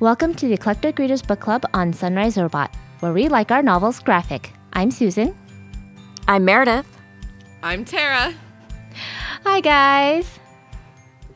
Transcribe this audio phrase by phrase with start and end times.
[0.00, 4.00] Welcome to the Eclectic Readers Book Club on Sunrise Robot, where we like our novels
[4.00, 4.50] graphic.
[4.72, 5.36] I'm Susan.
[6.26, 6.86] I'm Meredith.
[7.62, 8.32] I'm Tara.
[9.44, 10.38] Hi, guys.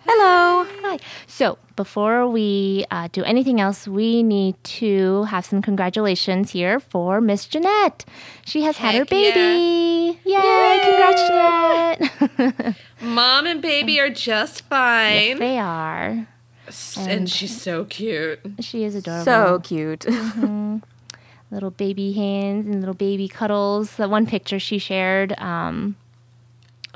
[0.06, 0.66] Hello.
[0.80, 0.98] Hi.
[1.26, 7.20] So, before we uh, do anything else, we need to have some congratulations here for
[7.20, 8.06] Miss Jeanette.
[8.46, 10.18] She has had her baby.
[10.24, 10.40] yeah.
[10.40, 10.54] baby.
[10.54, 11.98] Yay!
[11.98, 12.76] Congrats, Jeanette.
[13.02, 15.16] Mom and baby are just fine.
[15.16, 16.28] Yes, they are.
[16.98, 18.40] And she's so cute.
[18.60, 19.24] She is adorable.
[19.24, 20.06] So cute.
[21.50, 23.96] little baby hands and little baby cuddles.
[23.96, 25.96] The one picture she shared um,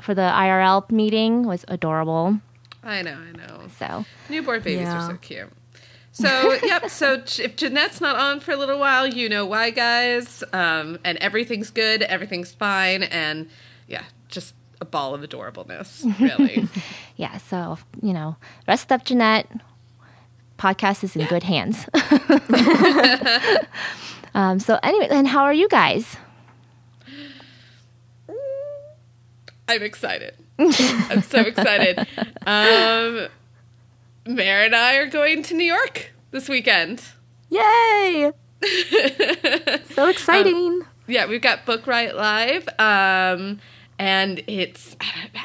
[0.01, 2.39] for the IRL meeting was adorable.
[2.83, 3.67] I know, I know.
[3.77, 4.97] So, Newborn babies Yeah.
[5.05, 5.49] are so cute.
[6.11, 6.89] So, yep.
[6.89, 10.43] So, if Jeanette's not on for a little while, you know why, guys.
[10.53, 13.49] Um, and everything's good, everything's fine, and
[13.87, 16.67] yeah, just a ball of adorableness, really.
[17.15, 18.35] yeah, so, you know,
[18.67, 19.47] rest up, Jeanette.
[20.57, 21.85] Podcast is in good hands.
[24.33, 26.17] um, so, anyway, and how are you guys?
[29.69, 30.33] I'm excited.
[30.57, 31.99] I'm so excited.
[32.45, 33.27] Um,
[34.25, 37.03] Mare and I are going to New York this weekend.
[37.49, 38.31] Yay!
[39.93, 40.81] so exciting.
[41.07, 42.67] Yeah, we've got Book Riot Live.
[42.77, 43.59] Um,
[43.99, 44.95] and it's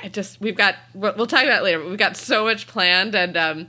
[0.02, 1.80] I just we've got we'll we'll talk about it later.
[1.80, 3.66] But we've got so much planned, and um,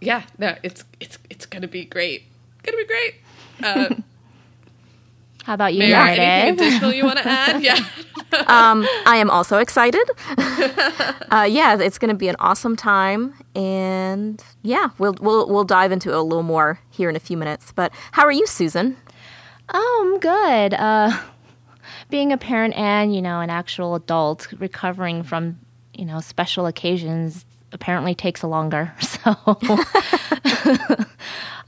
[0.00, 2.24] yeah, no, it's it's it's gonna be great.
[2.64, 3.14] Gonna be great.
[3.62, 3.94] Uh,
[5.44, 6.60] How about you, Mare, anything Meredith?
[6.60, 7.62] additional you want to add?
[8.30, 8.42] Yeah.
[8.46, 10.06] um, I am also excited.
[11.30, 15.92] uh, yeah, it's going to be an awesome time, and yeah, we'll we'll we'll dive
[15.92, 17.72] into it a little more here in a few minutes.
[17.72, 18.98] But how are you, Susan?
[19.72, 20.74] Oh, I'm good.
[20.74, 21.18] Uh,
[22.10, 25.58] being a parent and, you know, an actual adult recovering from,
[25.94, 28.92] you know, special occasions apparently takes a longer.
[29.02, 29.34] So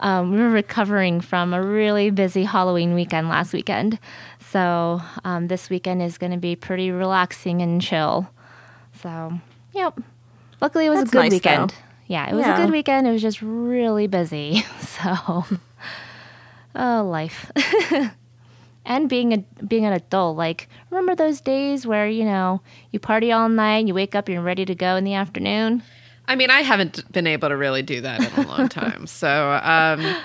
[0.01, 3.99] um, we were recovering from a really busy Halloween weekend last weekend.
[4.51, 8.31] So um, this weekend is going to be pretty relaxing and chill.
[9.03, 9.33] So,
[9.75, 9.99] yep.
[10.61, 11.71] Luckily, it was That's a good nice, weekend.
[11.71, 11.75] though.
[12.07, 12.55] Yeah, it was Yeah.
[12.59, 13.07] a good weekend.
[13.07, 14.65] It was just really busy.
[14.81, 15.45] So,
[16.75, 17.51] oh, life.
[18.91, 23.31] And being a being an adult, like remember those days where you know you party
[23.31, 25.83] all night, you wake up, you're ready to go in the afternoon.
[26.27, 29.07] I mean, I haven't been able to really do that in a long time.
[29.07, 30.17] So, um,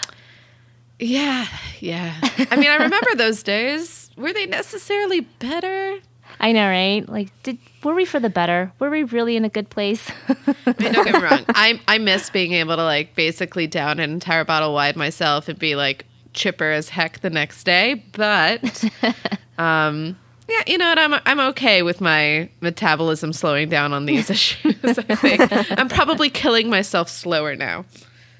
[1.00, 1.48] yeah,
[1.80, 2.16] yeah.
[2.52, 4.10] I mean, I remember those days.
[4.18, 6.00] Were they necessarily better?
[6.40, 7.08] I know, right?
[7.08, 8.72] Like, did were we for the better?
[8.80, 10.10] Were we really in a good place?
[10.28, 11.46] I mean, don't get me wrong.
[11.50, 15.60] I I miss being able to like basically down an entire bottle wide myself and
[15.60, 16.06] be like
[16.36, 18.04] chipper as heck the next day.
[18.12, 18.84] But
[19.58, 21.00] um, yeah, you know what?
[21.00, 24.76] I'm I'm okay with my metabolism slowing down on these issues.
[24.84, 27.86] I think I'm probably killing myself slower now.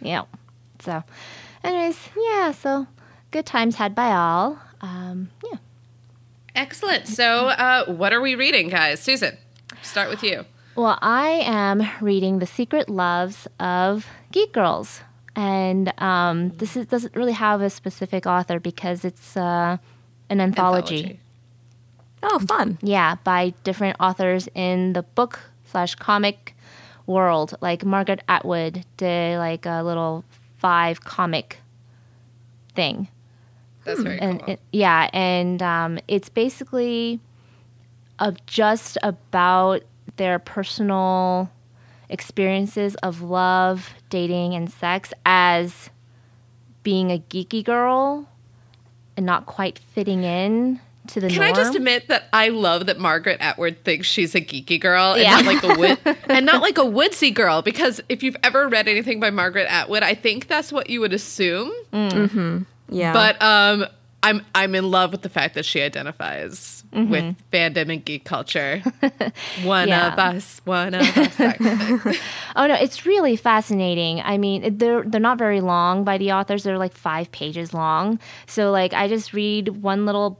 [0.02, 0.24] yeah.
[0.80, 1.04] So,
[1.64, 2.52] anyways, yeah.
[2.52, 2.86] So
[3.32, 4.60] good times had by all.
[4.82, 5.58] Um, yeah.
[6.54, 7.08] Excellent.
[7.08, 9.00] So, uh, what are we reading, guys?
[9.00, 9.38] Susan,
[9.82, 10.46] start with you.
[10.76, 15.02] Well, I am reading The Secret Loves of Geek Girls.
[15.36, 19.78] And um, this is, doesn't really have a specific author because it's uh,
[20.30, 21.20] an anthology.
[22.24, 22.78] Oh, fun.
[22.82, 26.56] Yeah, by different authors in the book slash comic
[27.06, 27.56] world.
[27.62, 30.24] Like Margaret Atwood did like a little
[30.58, 31.60] five comic
[32.74, 33.10] thing.
[33.84, 34.54] That's very and cool.
[34.54, 37.20] it, yeah, and um, it's basically
[38.18, 39.84] of just about
[40.16, 41.52] their personal
[42.10, 45.90] experiences of love, dating, and sex as
[46.84, 48.30] being a geeky girl
[49.18, 51.52] and not quite fitting in to the Can norm.
[51.52, 55.22] I just admit that I love that Margaret Atwood thinks she's a geeky girl and
[55.22, 55.32] Yeah.
[55.42, 57.62] not like a wood and not like a woodsy girl?
[57.62, 61.12] Because if you've ever read anything by Margaret Atwood, I think that's what you would
[61.14, 61.72] assume.
[61.92, 63.14] Yeah.
[63.14, 63.86] But um,
[64.24, 67.56] I'm I'm in love with the fact that she identifies with mm-hmm.
[67.56, 68.82] fandom and geek culture.
[69.64, 70.14] one Yeah.
[70.14, 71.36] of us, one of us.
[71.36, 72.16] that kind of thing.
[72.56, 74.22] Oh no, it's really fascinating.
[74.22, 76.64] I mean, they're they're not very long by the authors.
[76.64, 78.20] They're like five pages long.
[78.48, 80.40] So like, I just read one little,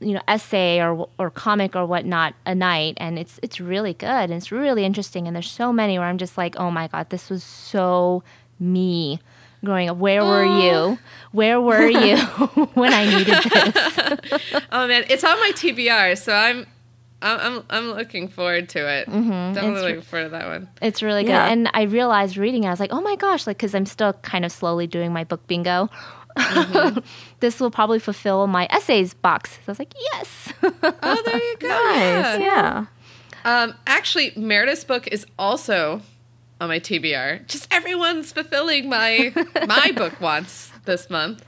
[0.00, 4.06] you know, essay or or comic or whatnot a night, and it's it's really good
[4.06, 5.26] and it's really interesting.
[5.26, 8.22] And there's so many where I'm just like, oh my god, this was so
[8.58, 9.18] me
[9.66, 9.98] growing up.
[9.98, 10.98] Where were you?
[11.32, 12.16] Where were you
[12.74, 14.62] when I needed this?
[14.72, 16.66] oh man, it's on my TBR, so I'm.
[17.22, 19.08] I'm I'm, I'm looking forward to it.
[19.08, 19.54] Mm-hmm.
[19.54, 20.68] Definitely It's- looking forward to that one.
[20.82, 21.30] It's really good.
[21.30, 21.46] Yeah.
[21.50, 24.12] And I realized reading it, I was like, oh my gosh, like, because I'm still
[24.14, 25.88] kind of slowly doing my book bingo.
[27.40, 29.52] this will probably fulfill my essays box.
[29.52, 30.52] So I was like, yes.
[30.62, 31.68] Oh, there you go.
[31.68, 32.40] nice.
[32.40, 32.86] Yeah.
[33.46, 36.02] Um, actually, Meredith's book is also
[36.60, 37.46] on my TBR.
[37.46, 39.32] Just everyone's fulfilling my
[39.66, 41.44] my book wants this month.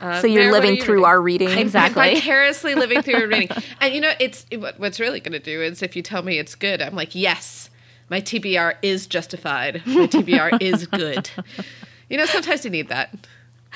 [0.00, 1.06] Uh, so you're living you through reading?
[1.06, 1.50] our reading.
[1.50, 2.14] Exactly.
[2.14, 3.48] vicariously living through a reading.
[3.80, 6.38] And you know, it's what, what's really going to do is if you tell me
[6.38, 7.70] it's good, I'm like, yes,
[8.10, 9.82] my TBR is justified.
[9.86, 11.30] My TBR is good.
[12.10, 13.16] You know, sometimes you need that.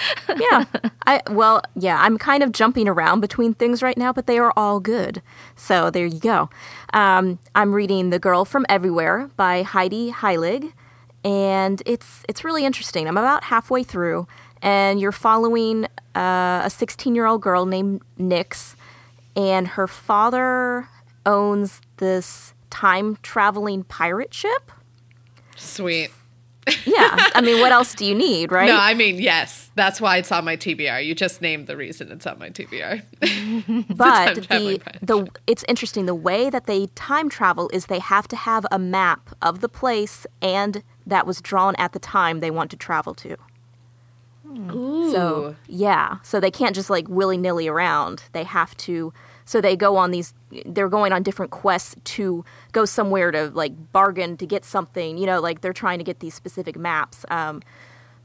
[0.39, 0.65] yeah.
[1.07, 4.53] I well, yeah, I'm kind of jumping around between things right now, but they are
[4.57, 5.23] all good.
[5.57, 6.51] So there you go.
[6.93, 10.73] Um, I'm reading The Girl from Everywhere by Heidi Heilig,
[11.25, 13.09] and it's it's really interesting.
[13.09, 14.27] I'm about halfway through,
[14.63, 18.77] and you're following uh, a 16 year old girl named Nix,
[19.37, 20.89] and her father
[21.27, 24.73] owns this time traveling pirate ship.
[25.57, 26.11] Sweet.
[26.85, 28.69] Yeah, I mean, what else do you need, right?
[28.69, 29.71] No, I mean, yes.
[29.75, 31.05] That's why it's on my TBR.
[31.05, 33.03] You just named the reason it's on my TBR.
[33.97, 38.37] but the the it's interesting the way that they time travel is they have to
[38.37, 42.71] have a map of the place and that was drawn at the time they want
[42.73, 43.37] to travel to.
[44.47, 44.71] Hmm.
[44.71, 45.13] Ooh.
[45.13, 48.25] So yeah, so they can't just like willy nilly around.
[48.33, 49.13] They have to.
[49.49, 50.35] So they go on these.
[50.67, 55.17] They're going on different quests to go somewhere to like bargain to get something.
[55.17, 57.25] You know, like they're trying to get these specific maps.
[57.31, 57.63] Um,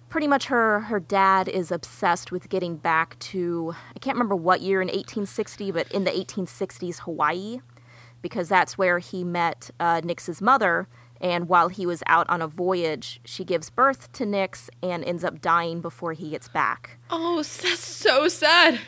[0.10, 4.60] pretty much her her dad is obsessed with getting back to I can't remember what
[4.60, 7.62] year in 1860, but in the 1860s Hawaii,
[8.22, 10.90] because that's where he met uh, Nix's mother.
[11.22, 15.24] And while he was out on a voyage, she gives birth to Nix and ends
[15.24, 16.98] up dying before he gets back.
[17.10, 18.82] oh, that's so sad.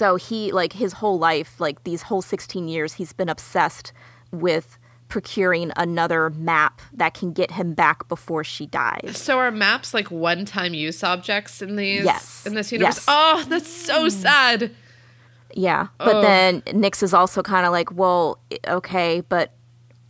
[0.00, 3.92] So he like his whole life, like these whole 16 years, he's been obsessed
[4.32, 9.18] with procuring another map that can get him back before she dies.
[9.18, 12.06] So are maps like one-time use objects in these?
[12.06, 12.46] Yes.
[12.46, 12.96] In this universe?
[12.96, 13.04] Yes.
[13.08, 14.70] Oh, that's so sad.
[15.52, 15.88] Yeah.
[15.98, 16.20] But Oh.
[16.22, 18.38] then Nix is also kind of like, well,
[18.68, 19.52] okay, but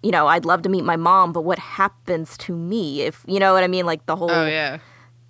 [0.05, 3.41] you know, I'd love to meet my mom, but what happens to me if, you
[3.41, 3.87] know what I mean?
[3.87, 4.79] Like the whole Oh yeah.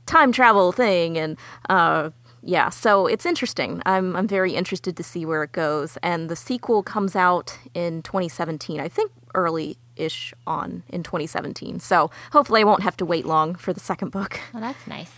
[0.04, 1.38] time travel thing and
[1.70, 2.10] uh
[2.42, 3.82] yeah, so it's interesting.
[3.86, 5.98] I'm I'm very interested to see where it goes.
[6.02, 8.80] And the sequel comes out in 2017.
[8.80, 11.80] I think early-ish on in 2017.
[11.80, 14.40] So hopefully I won't have to wait long for the second book.
[14.52, 15.12] Well, that's nice.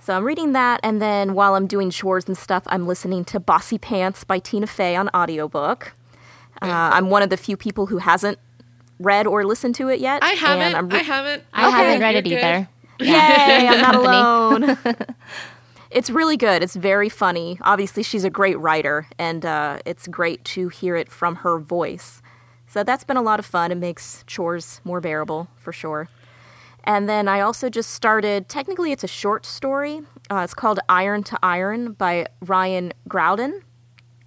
[0.00, 3.40] So I'm reading that and then while I'm doing chores and stuff, I'm listening to
[3.40, 5.92] Bossy Pants by Tina Fey on audiobook.
[6.62, 8.38] Uh, I'm one of the few people who hasn't
[9.00, 10.22] read or listened to it yet.
[10.22, 10.74] I haven't.
[10.74, 11.42] I'm I haven't.
[11.52, 12.44] I Okay, haven't read you're it good.
[12.44, 12.68] either.
[13.00, 14.78] Yay, I'm not alone.
[15.90, 16.62] it's really good.
[16.62, 17.58] It's very funny.
[17.62, 22.22] Obviously, she's a great writer, and uh, it's great to hear it from her voice.
[22.66, 23.72] So that's been a lot of fun.
[23.72, 26.08] It makes chores more bearable, for sure.
[26.84, 30.02] And then I also just started, technically, it's a short story.
[30.30, 33.62] Uh, it's called Iron to Iron by Ryan Graudin,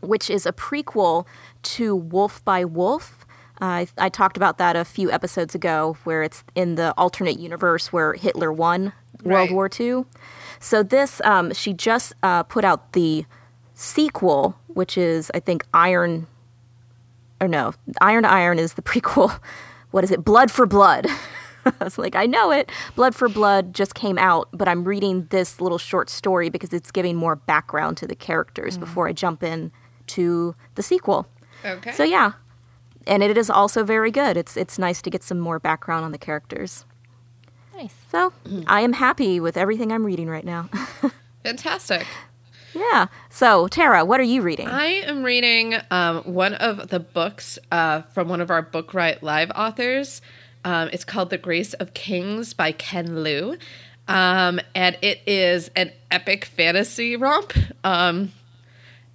[0.02, 1.26] which is a prequel
[1.64, 3.26] to Wolf by Wolf.
[3.62, 7.40] Uh, I, I talked about that a few episodes ago, where it's in the alternate
[7.40, 8.94] universe where Hitler won
[9.24, 9.52] World Right.
[9.52, 10.06] War II.
[10.62, 13.26] So this, um, she just uh, put out the
[13.74, 16.28] sequel, which is I think Iron,
[17.42, 19.40] or no, Iron to Iron is the prequel.
[19.90, 20.24] What is it?
[20.24, 21.08] Blood for Blood.
[21.66, 22.72] I was like, I know it.
[22.96, 26.92] Blood for Blood just came out, but I'm reading this little short story because it's
[26.92, 29.72] giving more background to the characters before I jump in
[30.08, 31.28] to the sequel.
[31.66, 31.92] Okay.
[31.92, 32.34] So yeah,
[33.06, 34.38] and it is also very good.
[34.38, 36.86] It's it's nice to get some more background on the characters.
[37.82, 37.96] Nice.
[38.12, 38.32] So
[38.68, 40.70] I am happy with everything I'm reading right now.
[41.44, 42.06] Fantastic.
[42.76, 43.08] yeah.
[43.32, 44.68] So Tara, what are you reading?
[44.68, 49.24] I am reading um, one of the books uh, from one of our Book Riot
[49.24, 50.22] Live authors.
[50.64, 53.58] Um, it's called The Grace of Kings by Ken Liu.
[54.08, 57.54] Um, and it is an epic fantasy romp.
[57.84, 58.32] Um,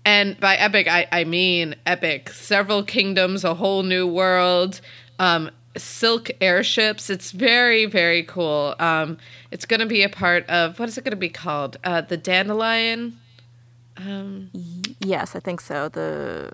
[0.05, 2.31] and by epic, I, I mean epic.
[2.31, 4.81] Several kingdoms, a whole new world,
[5.21, 7.11] um, silk airships.
[7.11, 8.75] It's very, very cool.
[8.79, 9.19] Um,
[9.51, 11.77] it's going to be a part of, what is it going to be called?
[11.85, 13.19] Uh, the Dandelion?
[15.01, 15.89] yes, I think so.
[15.89, 16.53] The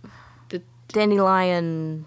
[0.48, 2.06] The Dandelion.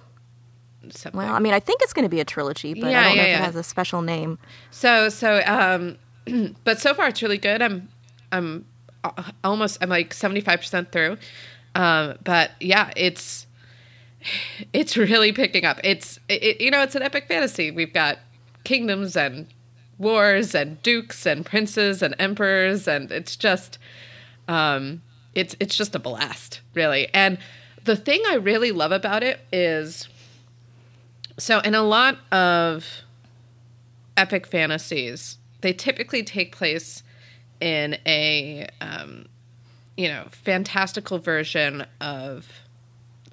[0.89, 1.17] something.
[1.17, 3.17] Well, I mean, I think it's going to be a trilogy, but Yeah, I don't
[3.17, 3.41] know yeah, if yeah.
[3.43, 4.37] it has a special name.
[4.71, 5.97] So so um
[6.63, 7.61] but so far it's really good.
[7.61, 7.89] I'm
[8.31, 8.65] I'm
[9.43, 11.17] almost I'm like 75% through.
[11.75, 13.45] Um but yeah, it's
[14.73, 15.79] it's really picking up.
[15.83, 17.71] It's it, you know, it's an epic fantasy.
[17.71, 18.19] We've got
[18.63, 19.47] kingdoms and
[19.97, 23.77] wars and dukes and princes and emperors and it's just
[24.49, 25.01] um
[25.35, 27.07] it's it's just a blast, really.
[27.13, 27.37] And
[27.83, 30.07] the thing I really love about it is
[31.37, 32.85] so in a lot of
[34.17, 37.03] epic fantasies, they typically take place
[37.59, 39.25] in a um,
[39.97, 42.47] you know fantastical version of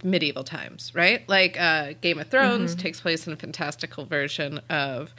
[0.03, 1.29] medieval times, right?
[1.29, 5.15] Like uh, Game of Thrones takes place in a fantastical version of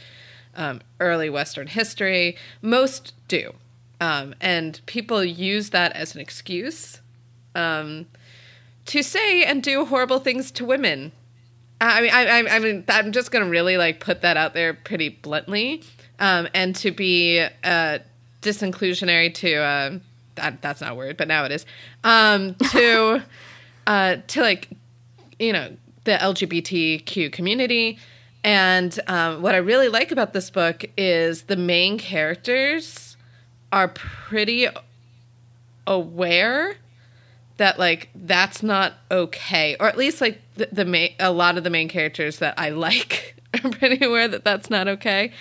[0.55, 2.37] um, early Western history.
[2.61, 3.53] Most do.
[4.01, 7.01] Um, and people use that as an excuse
[7.55, 8.07] um,
[8.87, 11.11] to say and do horrible things to women.
[11.79, 14.53] I mean, I, I, I mean, I'm just going to really like put that out
[14.53, 15.83] there pretty bluntly,
[16.19, 17.99] um, and to be uh,
[18.41, 19.99] disinclusionary to uh,
[20.35, 21.65] that, that's not a word, but now it is
[22.03, 23.21] um, to
[23.87, 24.69] uh, to like
[25.39, 27.99] you know the LGBTQ community.
[28.43, 33.15] And um, what I really like about this book is the main characters
[33.71, 34.67] are pretty
[35.87, 36.75] aware
[37.57, 41.63] that like that's not okay, or at least like the, the main a lot of
[41.63, 45.31] the main characters that I like are pretty aware that that's not okay.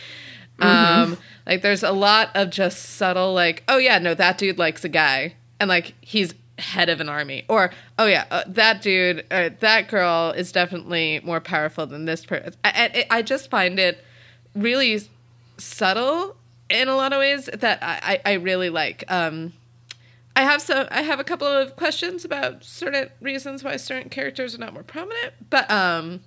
[0.59, 4.85] Um, like there's a lot of just subtle like, oh yeah, no, that dude likes
[4.85, 9.25] a guy, and like he's head of an army, or oh yeah, uh, that dude,
[9.31, 12.55] uh, that girl is definitely more powerful than this person.
[12.65, 14.05] I, I, I just find it
[14.55, 15.01] really
[15.59, 16.37] subtle
[16.69, 19.05] in a lot of ways that I, I, I really like.
[19.09, 19.53] Um,
[20.35, 20.87] I have some.
[20.91, 24.83] I have a couple of questions about certain reasons why certain characters are not more
[24.83, 25.35] prominent.
[25.51, 26.21] But um,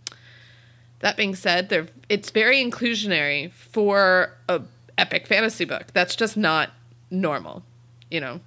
[0.99, 4.61] that being said, they're it's very inclusionary for a
[4.97, 5.87] epic fantasy book.
[5.93, 6.71] That's just not
[7.09, 7.63] normal,
[8.11, 8.41] you know.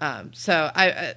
[0.00, 1.14] Um, so I, uh,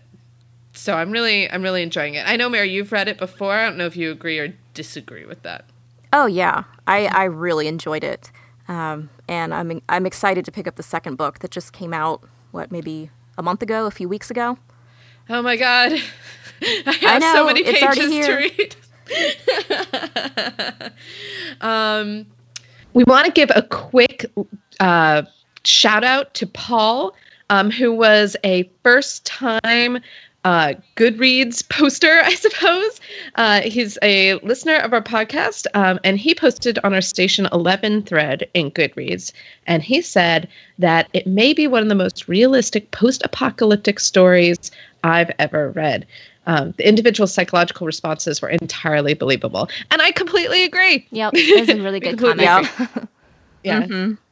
[0.73, 2.27] so I'm really I'm really enjoying it.
[2.27, 3.53] I know, Mary, you've read it before.
[3.53, 5.65] I don't know if you agree or disagree with that.
[6.11, 8.31] Oh yeah, I, I really enjoyed it,
[8.67, 12.23] um, and I'm I'm excited to pick up the second book that just came out.
[12.51, 14.57] What maybe a month ago, a few weeks ago.
[15.29, 15.93] Oh my god,
[16.61, 18.75] I have know, so many it's already pages to read.
[21.61, 22.25] um,
[22.93, 24.25] we want to give a quick
[24.79, 25.23] uh,
[25.63, 27.15] shout out to Paul,
[27.53, 29.99] um, who was a first time
[30.43, 32.99] uh, Goodreads poster, I suppose.
[33.35, 38.03] Uh, he's a listener of our podcast, um, and he posted on our Station 11
[38.03, 39.31] thread in Goodreads.
[39.67, 44.71] And he said that it may be one of the most realistic post apocalyptic stories
[45.03, 46.07] I've ever read.
[46.47, 49.69] Um, the individual psychological responses were entirely believable.
[49.91, 51.07] And I completely agree.
[51.11, 52.41] Yep, it's a really good comment.
[52.41, 52.67] Yeah.
[53.63, 54.07] Yeah.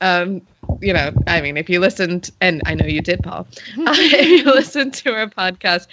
[0.00, 0.42] Um,
[0.80, 3.54] you know, I mean, if you listened, and I know you did, Paul, uh,
[3.96, 5.88] if you listened to our podcast,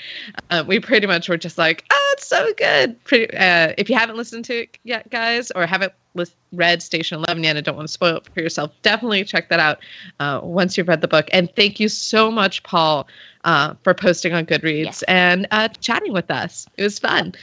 [0.49, 3.03] uh, we pretty much were just like, oh, it's so good.
[3.05, 7.17] Pretty, uh, if you haven't listened to it yet, guys, or haven't lis- read Station
[7.17, 9.79] 11 yet and don't want to spoil it for yourself, definitely check that out
[10.19, 11.27] uh, once you've read the book.
[11.33, 13.07] And thank you so much, Paul,
[13.45, 15.03] uh, for posting on Goodreads Yes.
[15.03, 16.67] and uh, chatting with us.
[16.77, 17.33] It was fun.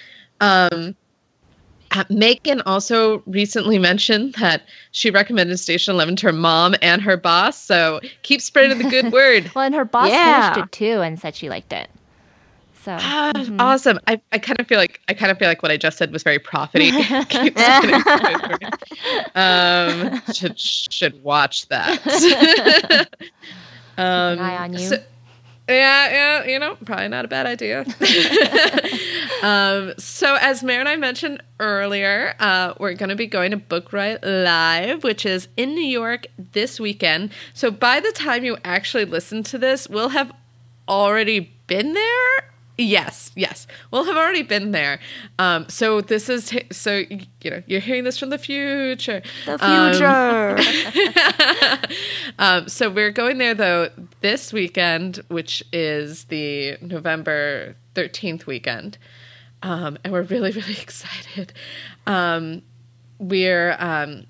[0.41, 0.95] Um,
[2.11, 7.57] Megan also recently mentioned that she recommended Station 11 to her mom and her boss.
[7.59, 9.51] So keep spreading the good word.
[9.55, 10.53] well, and her boss Yeah.
[10.55, 11.89] finished it too and said she liked it.
[12.83, 14.01] So Ah, Awesome.
[14.09, 16.13] I, I kind of feel like I kind of feel like what I just said
[16.13, 16.93] was very profiting.
[17.29, 19.37] Keep spreading the good word.
[19.37, 23.09] um, should should watch that.
[23.99, 24.79] um, eye on you.
[24.81, 25.03] so-
[25.69, 27.81] yeah, yeah, you know, probably not a bad idea.
[29.42, 33.57] um, so, as Mary and I mentioned earlier, uh, we're going to be going to
[33.57, 37.33] Book Riot Live, which is in New York this weekend.
[37.54, 40.33] So, by the time you actually listen to this, we'll have
[40.88, 42.52] already been there.
[42.83, 44.99] Yes, yes, we'll have already been there.
[45.39, 49.23] Um, so this is so you know you're hearing this from the future.
[49.47, 51.89] The Um, future.
[52.39, 58.99] um, so we're going there though this weekend, which is the November 13th weekend.
[59.62, 61.53] Um, and we're really, really excited.
[62.07, 62.62] Um,
[63.19, 64.25] we're um,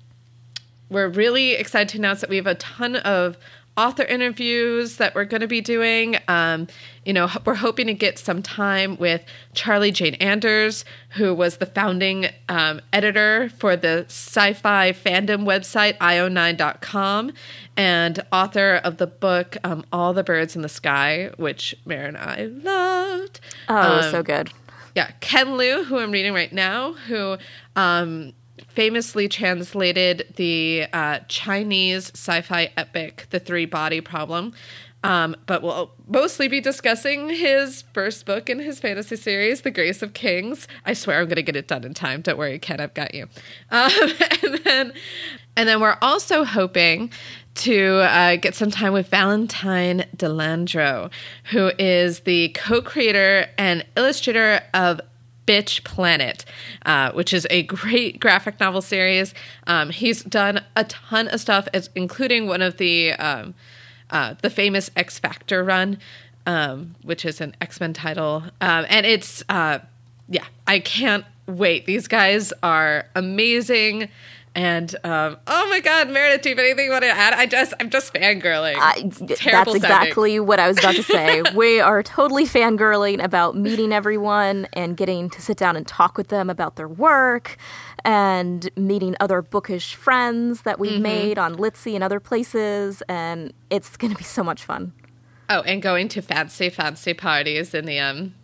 [0.93, 3.37] we're really excited to announce that we have a ton of
[3.75, 6.15] author interviews that we're going to be doing.
[6.27, 6.67] Um,
[7.05, 9.23] you know, we're hoping to get some time with
[9.55, 10.85] Charlie Jane Anders,
[11.15, 17.31] who was the founding um, editor for the sci fi fandom website io9.com
[17.75, 22.17] and author of the book um, All the Birds in the Sky, which Mare and
[22.17, 23.39] I loved.
[23.69, 24.51] oh, Um, so good.
[24.95, 27.37] yeah, Ken Liu, who I'm reading right now, who
[27.75, 28.33] um,
[28.67, 34.53] famously translated the uh, Chinese sci-fi epic "The Three Body Problem."
[35.03, 40.01] Um, but we'll mostly be discussing his first book in his fantasy series, The Grace
[40.01, 40.65] of Kings.
[40.85, 42.21] I swear I'm going to get it done in time.
[42.21, 43.27] Don't worry, Ken, I've got you.
[43.69, 43.91] Um,
[44.43, 44.93] and then,
[45.57, 47.11] and then we're also hoping
[47.55, 51.11] to uh, get some time with Valentine De Landro,
[51.45, 55.01] who is the co-creator and illustrator of
[55.45, 56.45] Bitch Planet,
[56.85, 59.33] uh, which is a great graphic novel series.
[59.67, 63.53] Um, he's done a ton of stuff, including one of the um,
[64.09, 65.97] uh, the famous X Factor run,
[66.45, 69.79] um, which is an X Men title, um, and it's uh,
[70.29, 71.85] yeah, I can't wait.
[71.85, 74.09] These guys are amazing.
[74.55, 77.33] And um, oh my God, Meredith, do you have anything you want to add?
[77.33, 78.75] I just, I'm just fangirling.
[78.77, 79.75] I, that's sounding.
[79.75, 81.41] exactly what I was about to say.
[81.55, 86.27] we are totally fangirling about meeting everyone and getting to sit down and talk with
[86.27, 87.57] them about their work
[88.05, 91.01] and meeting other bookish friends that we've Mm-hmm.
[91.01, 93.01] made on Litsy and other places.
[93.09, 94.93] And it's going to be so much fun.
[95.49, 98.35] Oh, and going to fancy, fancy parties in the um,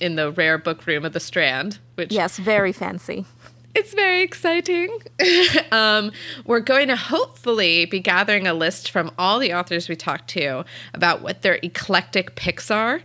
[0.00, 3.26] in the rare book room of the Strand, which Yes, very fancy.
[3.74, 5.00] It's very exciting.
[5.72, 6.12] um,
[6.44, 10.64] we're going to hopefully be gathering a list from all the authors we talked to
[10.92, 13.00] about what their eclectic picks are.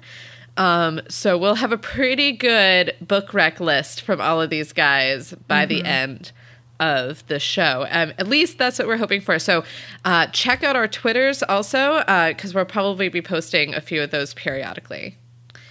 [0.57, 5.33] Um, so we'll have a pretty good book rec list from all of these guys
[5.47, 6.31] by the end
[6.79, 7.85] of the show.
[7.89, 9.39] Um, at least that's what we're hoping for.
[9.39, 9.63] So
[10.05, 11.99] uh, check out our Twitters also,
[12.29, 15.17] because we'll probably be posting a few of those periodically.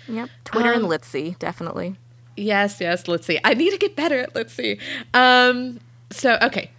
[0.09, 0.31] Yep.
[0.45, 1.97] Twitter Um, and Litsy, definitely.
[2.39, 3.09] Yes, yes.
[3.09, 3.39] Let's see.
[3.45, 4.79] I need to get better at let's see.
[5.15, 5.81] Um,
[6.11, 6.71] so okay,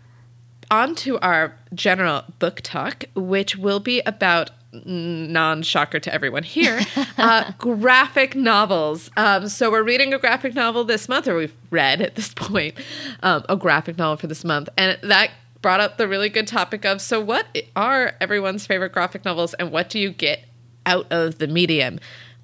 [0.71, 6.79] on to our general book talk, which will be about non-shocker to everyone here
[7.17, 12.01] uh, graphic novels um, so we're reading a graphic novel this month or we've read
[12.01, 12.75] at this point
[13.23, 15.31] um, a graphic novel for this month and that
[15.63, 19.71] brought up the really good topic of so what are everyone's favorite graphic novels and
[19.71, 20.45] what do you get
[20.85, 21.99] out of the medium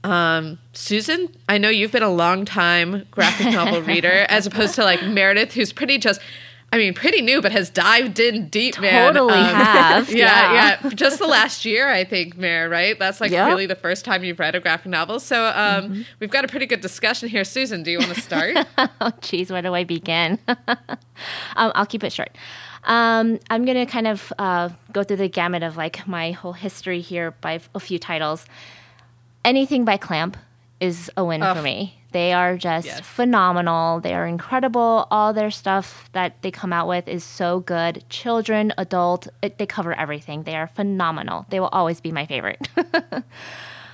[0.06, 4.84] um, Susan, I know you've been a long time graphic novel reader, as opposed to
[4.84, 6.22] like Meredith, who's pretty just,
[6.72, 9.14] I mean, pretty new, but has dived in deep, man.
[9.14, 10.80] Totally have, yeah, yeah.
[10.84, 12.98] yeah, Just the last year, I think, Mare, right?
[13.00, 13.48] That's like Yeah.
[13.48, 15.20] really the first time you've read a graphic novel.
[15.20, 17.44] So um, we've got a pretty good discussion here.
[17.44, 18.58] Susan, do you want to start?
[19.02, 20.40] Oh, geez, where do I begin?
[20.48, 22.36] um, I'll keep it short.
[22.84, 26.54] Um, I'm going to kind of uh, go through the gamut of like my whole
[26.54, 28.46] history here by a few titles.
[29.46, 30.36] Anything by Clamp
[30.82, 31.56] is a win Ugh.
[31.56, 32.02] for me.
[32.12, 33.00] They are just Yes.
[33.02, 34.00] phenomenal.
[34.02, 35.08] They are incredible.
[35.12, 38.04] All their stuff that they come out with is so good.
[38.10, 40.44] Children, adult, it, they cover everything.
[40.44, 41.46] They are phenomenal.
[41.50, 42.68] They will always be my favorite.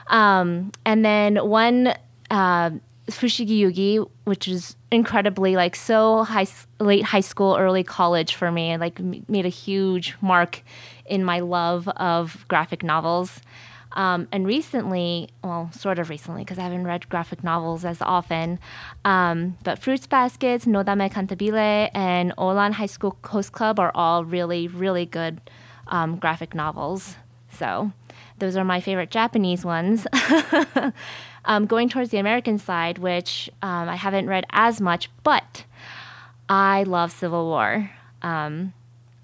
[0.07, 1.93] Um, and then one
[2.29, 2.71] uh,
[3.09, 6.47] Fushigi Yugi, which is incredibly like so high,
[6.81, 10.63] late high school, early college for me, like m- made a huge mark
[11.05, 13.39] in my love of graphic novels.
[13.93, 18.59] Um, and recently, well, sort of recently, because I haven't read graphic novels as often,
[19.03, 24.67] um, but Fruits Baskets, Nodame Cantabile, and Ouran High School Host Club are all really,
[24.67, 25.41] really good
[25.87, 27.17] um, graphic novels.
[27.51, 27.91] So
[28.39, 30.07] those are my favorite Japanese ones.
[31.45, 35.65] um, going towards the American side, which um, I haven't read as much, but
[36.49, 37.91] I love Civil War.
[38.21, 38.73] Um,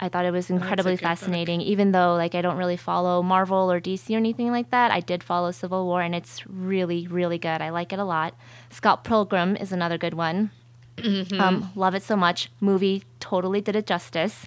[0.00, 1.08] I thought it was incredibly good book.
[1.08, 4.90] fascinating, even though like I don't really follow Marvel or DC or anything like that.
[4.92, 7.60] I did follow Civil War, and it's really, really good.
[7.60, 8.34] I like it a lot.
[8.70, 10.50] Scott Pilgrim is another good one.
[10.98, 11.40] Mm-hmm.
[11.40, 12.50] Um, love it so much.
[12.60, 14.46] Movie totally did it justice.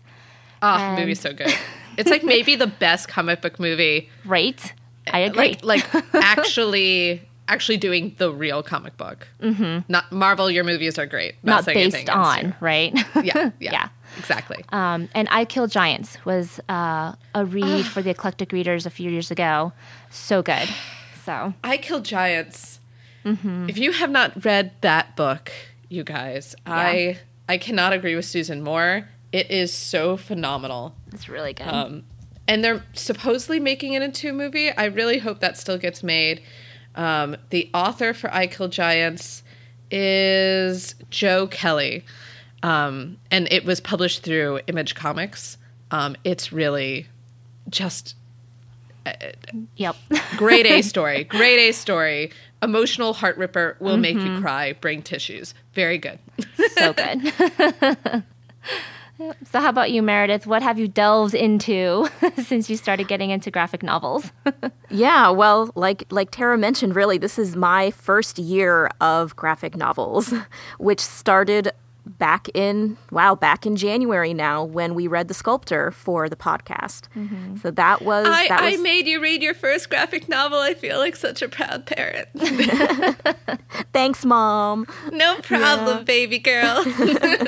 [0.62, 1.54] Oh, And- movie's so good.
[1.98, 4.10] It's like maybe the best comic book movie.
[4.26, 4.74] Right?
[5.12, 5.58] I agree.
[5.62, 9.28] Like, like actually, actually doing the real comic book.
[9.42, 9.92] Mm-hmm.
[9.92, 10.50] Not Marvel.
[10.50, 11.36] Your movies are great.
[11.44, 12.94] Not anything based on, right?
[13.16, 13.90] Yeah, yeah, Yeah.
[14.17, 14.63] Exactly.
[14.69, 19.10] Um, and I Kill Giants was uh, a read for the eclectic readers a few
[19.10, 19.74] years ago.
[20.10, 20.69] So good.
[21.24, 22.80] So I Kill Giants.
[23.26, 23.69] Mm-hmm.
[23.69, 25.52] If you have not read that book,
[25.89, 29.08] you guys, I I cannot agree with Susan more.
[29.32, 30.95] It is so phenomenal.
[31.13, 31.67] it's really good.
[31.67, 32.04] Um,
[32.47, 34.71] and they're supposedly making it into a movie.
[34.71, 36.41] I really hope that still gets made.
[36.95, 39.43] Um, the author for I Kill Giants
[39.89, 42.04] is Joe Kelly,
[42.63, 45.58] um, and it was published through Image Comics.
[45.91, 47.08] Um, it's really
[47.69, 48.15] just
[49.76, 49.95] yep.
[50.38, 52.32] great A story, great A story.
[52.63, 54.36] Emotional heart ripper will make Mm-hmm.
[54.36, 54.74] you cry.
[54.74, 55.54] Bring tissues.
[55.74, 56.19] Very good.
[56.78, 57.34] so good.
[59.52, 60.45] so how about you, Meredith?
[60.45, 62.08] What have you delved into
[62.43, 64.32] since you started getting into graphic novels?
[64.89, 70.32] Yeah, well, like like Tara mentioned, really, this is my first year of graphic novels,
[70.78, 71.71] which started
[72.06, 77.08] back in wow, back in January now when we read The Sculptor for the podcast.
[77.62, 80.60] So that was I, that I made you read your first graphic novel.
[80.60, 82.28] I feel like such a proud parent.
[83.94, 84.88] thanks, mom.
[85.12, 86.84] No problem, baby girl.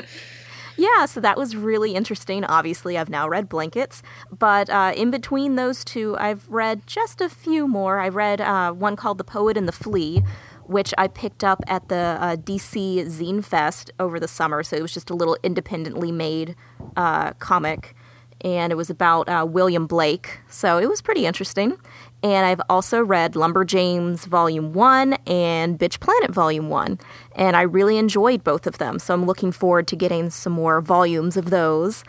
[0.76, 2.44] Yeah, so that was really interesting.
[2.44, 4.02] Obviously, I've now read Blankets,
[4.36, 8.00] but uh, in between those two, I've read just a few more.
[8.00, 10.22] I read uh, one called The Poet and the Flea,
[10.66, 14.62] which I picked up at the uh, DC Zine Fest over the summer.
[14.62, 16.56] So it was just a little independently made
[16.96, 17.94] uh, comic,
[18.40, 20.40] and it was about uh, William Blake.
[20.48, 21.78] So it was pretty interesting.
[22.24, 26.98] and I've also read Lumberjanes Volume 1 and Bitch Planet Volume 1,
[27.36, 30.80] and I really enjoyed both of them, so I'm looking forward to getting some more
[30.80, 32.02] volumes of those.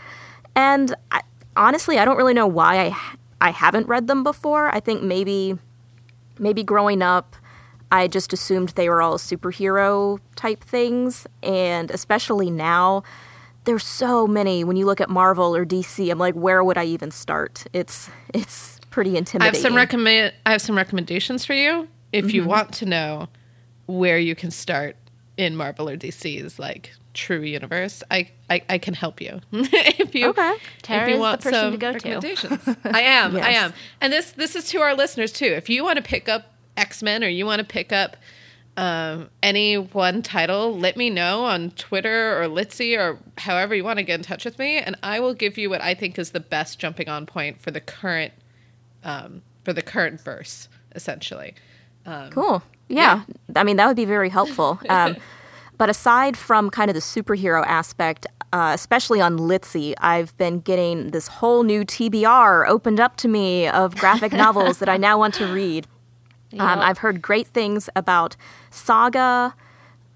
[0.56, 1.20] And I,
[1.58, 2.98] honestly, I don't really know why I,
[3.42, 4.74] I haven't read them before.
[4.74, 5.58] I think maybe,
[6.40, 7.36] maybe growing up,
[7.92, 13.04] I just assumed they were all superhero type things, and especially now,
[13.66, 14.64] there's so many.
[14.64, 17.66] When you look at Marvel or DC, I'm like, where would I even start?
[17.74, 19.54] It's it's pretty intimidating.
[19.54, 20.34] I have some recommend.
[20.46, 22.36] I have some recommendations for you if Mm-hmm.
[22.36, 23.28] you want to know
[23.88, 24.96] where you can start
[25.38, 28.04] in Marvel or DC's like true universe.
[28.12, 30.54] I I, I can help you if you Okay.
[30.82, 32.78] Tara if you is the want person some to go to.
[32.94, 33.36] I am.
[33.36, 33.74] I am.
[34.02, 35.46] And this this is to our listeners too.
[35.46, 38.18] If you want to pick up X Men or you want to pick up
[38.78, 44.00] um, any one title, let me know on Twitter or Litsy or however you want
[44.00, 46.32] to get in touch with me, and I will give you what I think is
[46.32, 48.34] the best jumping on point for the current
[49.04, 51.56] um, for the current verse, essentially.
[52.32, 52.62] Cool.
[52.88, 53.24] Yeah.
[53.56, 54.80] I mean, that would be very helpful.
[54.90, 55.18] Um,
[55.78, 61.12] but aside from kind of the superhero aspect, uh, especially on Litsy, I've been getting
[61.12, 65.34] this whole new TBR opened up to me of graphic novels that I now want
[65.34, 65.86] to read.
[66.60, 68.36] Um, I've heard great things about
[68.72, 69.54] Saga,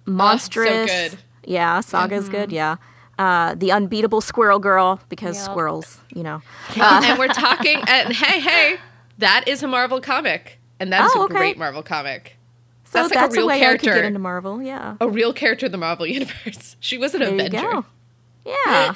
[0.06, 0.89] Monstrous.
[1.12, 1.19] good.
[1.45, 2.52] Yeah, Saga's good.
[2.52, 2.78] Yeah.
[3.17, 5.45] Uh, the Unbeatable Squirrel Girl, because Yep.
[5.45, 6.41] squirrels, you know.
[6.82, 7.82] and we're talking.
[7.88, 8.78] And hey, hey,
[9.17, 11.34] that is a Marvel comic, and that is Oh, a okay.
[11.36, 12.38] great Marvel comic.
[12.86, 13.89] So That's that's, like a real a way I character.
[13.91, 14.62] could get into Marvel.
[14.63, 14.95] Yeah.
[15.02, 16.75] A real character in the Marvel universe.
[16.80, 17.84] She was an There Avenger.
[18.45, 18.93] Yeah.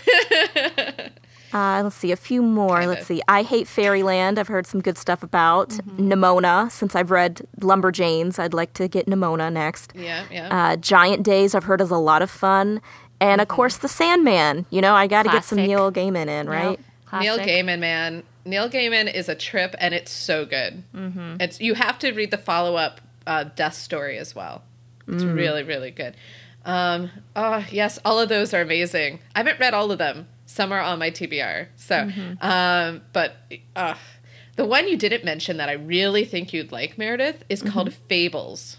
[1.53, 2.79] Uh, let's see, a few more.
[2.79, 2.93] Kinda.
[2.95, 3.21] Let's see.
[3.27, 4.39] I Hate Fairyland.
[4.39, 5.69] I've heard some good stuff about.
[5.69, 6.11] Mm-hmm.
[6.11, 6.71] Nimona.
[6.71, 9.93] Since I've read Lumberjanes, I'd like to get Nimona next.
[9.95, 10.49] Yeah, yeah.
[10.71, 12.81] Uh, Giant Days, I've heard is a lot of fun.
[13.19, 13.41] And Mm-hmm.
[13.41, 14.65] of course, The Sandman.
[14.69, 15.57] You know, I got to get some.
[15.57, 16.79] Neil Gaiman in, right?
[17.11, 17.21] Yep.
[17.21, 18.23] Neil Gaiman, man.
[18.45, 20.83] Neil Gaiman is a trip, and it's so good.
[20.93, 21.37] Mm-hmm.
[21.39, 24.63] It's you have to read the follow up uh, Death Story as well.
[25.07, 25.35] It's Mm.
[25.35, 26.15] really, really good.
[26.65, 29.19] Um, oh yes, all of those are amazing.
[29.35, 30.27] I haven't read all of them.
[30.53, 31.67] Some are on my TBR.
[31.77, 32.45] So, Mm-hmm.
[32.45, 33.37] um, but
[33.75, 33.95] uh,
[34.55, 38.05] the one you didn't mention that I really think you'd like, Meredith, is called Mm-hmm.
[38.07, 38.77] Fables.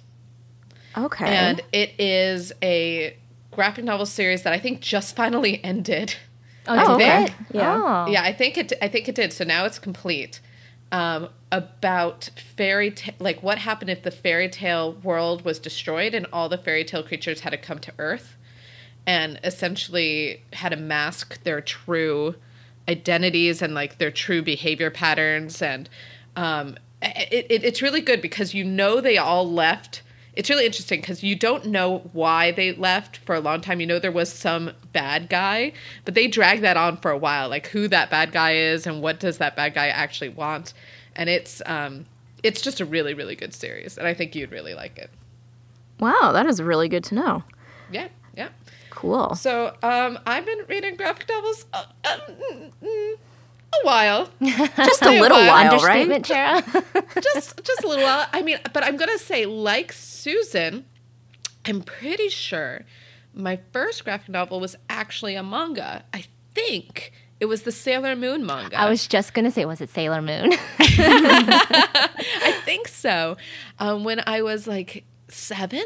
[0.96, 1.26] Okay.
[1.26, 3.16] And it is a
[3.50, 6.14] graphic novel series that I think just finally ended.
[6.68, 7.24] Oh, did okay.
[7.24, 7.32] it?
[7.52, 7.82] Yeah.
[8.06, 8.10] Oh.
[8.10, 8.72] Yeah, I think it.
[8.80, 9.32] I think it did.
[9.32, 10.40] So now it's complete.
[10.92, 16.24] Um, about fairy, ta- like what happened if the fairy tale world was destroyed and
[16.32, 18.36] all the fairy tale creatures had to come to Earth,
[19.06, 22.34] and essentially had to mask their true
[22.88, 25.88] identities and like their true behavior patterns, and
[26.36, 30.02] um, it, it, it's really good because you know they all left.
[30.34, 33.80] It's really interesting because you don't know why they left for a long time.
[33.80, 35.72] You know there was some bad guy,
[36.04, 39.00] but they drag that on for a while, like who that bad guy is and
[39.00, 40.72] what does that bad guy actually want.
[41.14, 42.06] And it's um,
[42.42, 45.10] it's just a really really good series, and I think you'd really like it.
[46.00, 47.44] wow, that is really good to know.
[47.92, 48.08] Yeah, yeah.
[48.94, 49.34] Cool.
[49.34, 54.30] So um, I've been reading graphic novels uh, uh, mm, mm, a while.
[54.40, 55.76] Just a little while.
[55.76, 56.24] while, right?
[56.24, 56.62] Tara.
[57.22, 58.26] just just a little while.
[58.32, 60.84] I mean, but I'm gonna say, like Susan,
[61.64, 62.84] I'm pretty sure
[63.34, 66.04] my first graphic novel was actually a manga.
[66.12, 68.78] I think it was the Sailor Moon manga.
[68.78, 70.52] I was just gonna say, was it Sailor Moon?
[70.78, 73.36] I think so.
[73.78, 75.84] Um, when I was like seven,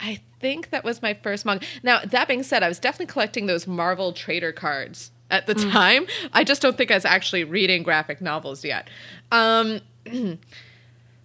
[0.00, 1.64] I think that was my first manga.
[1.82, 6.06] Now that being said, I was definitely collecting those Marvel trader cards at the time.
[6.32, 8.88] I just don't think I was actually reading graphic novels yet.
[9.32, 9.80] Um,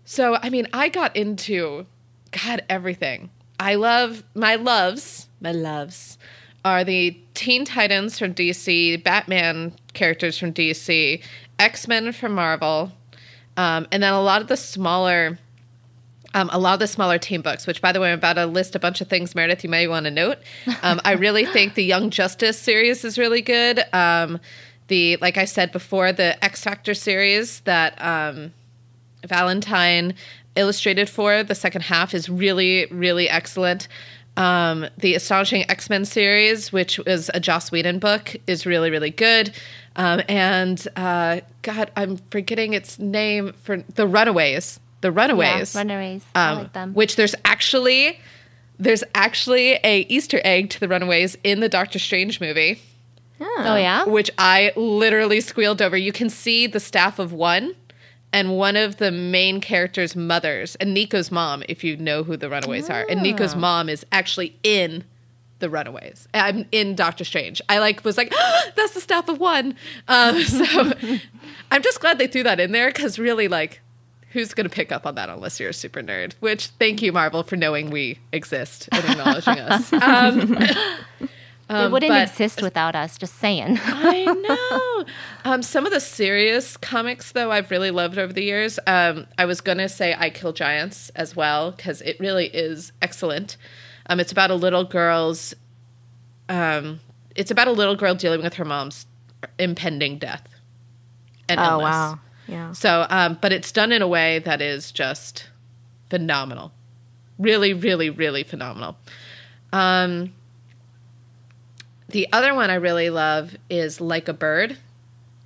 [0.05, 1.85] so I mean, I got into
[2.31, 3.29] God everything.
[3.59, 6.17] I love my loves, my loves
[6.63, 11.21] are the Teen Titans from DC, Batman characters from DC,
[11.59, 12.91] X Men from Marvel,
[13.57, 15.39] um, and then a lot of the smaller.
[16.33, 18.45] Um, a lot of the smaller team books, which, by the way, I'm about to
[18.45, 20.37] list a bunch of things, Meredith, you may want to note.
[20.81, 23.83] Um, I really think the Young Justice series is really good.
[23.93, 24.39] Um,
[24.87, 28.53] the, like I said before, the X Factor series that um,
[29.25, 30.13] Valentine
[30.55, 33.87] illustrated for the second half is really, really excellent.
[34.37, 39.11] Um, the Astonishing X Men series, which was a Joss Whedon book, is really, really
[39.11, 39.53] good.
[39.97, 44.79] Um, and uh, God, I'm forgetting its name for the Runaways.
[45.01, 46.23] The Runaways, Yeah, Runaways.
[46.35, 46.93] I um, like them.
[46.93, 48.19] which there's actually
[48.79, 52.81] there's actually a Easter egg to the Runaways in the Doctor Strange movie
[53.41, 54.05] oh yeah.
[54.05, 55.97] which I literally squealed over.
[55.97, 57.75] You can see the staff of one
[58.33, 62.49] and one of the main characters' mothers, and Nico's mom, if you know who the
[62.49, 63.05] Runaways are.
[63.09, 65.03] And Nico's mom is actually in
[65.59, 66.29] the Runaways.
[66.33, 67.61] I'm in Doctor Strange.
[67.67, 68.33] I like was like,
[68.75, 69.75] that's the staff of one.
[70.07, 70.93] Um, so
[71.71, 73.80] I'm just glad they threw that in there because really, like,
[74.31, 76.33] who's going to pick up on that unless you're a super nerd?
[76.39, 79.91] Which thank you, Marvel, for knowing we exist and acknowledging us.
[79.93, 80.57] Um,
[81.69, 83.17] It wouldn't but- exist without us.
[83.17, 83.79] Just saying.
[83.81, 84.25] I
[85.45, 85.49] know.
[85.49, 88.77] Um, some of the serious comics, though, I've really loved over the years.
[88.87, 92.91] Um, I was going to say I Kill Giants as well, because it really is
[93.01, 93.55] excellent.
[94.07, 95.53] Um, it's about a little girl's.
[96.49, 96.99] Um,
[97.37, 99.05] it's about a little girl dealing with her mom's
[99.57, 100.45] impending death.
[101.47, 101.83] And Oh illness.
[101.83, 102.19] wow.
[102.51, 102.73] Yeah.
[102.73, 105.47] So, um, but it's done in a way that is just
[106.09, 106.73] phenomenal.
[107.39, 108.97] Really, really, really phenomenal.
[109.71, 110.33] Um,
[112.09, 114.77] the other one I really love is Like a Bird.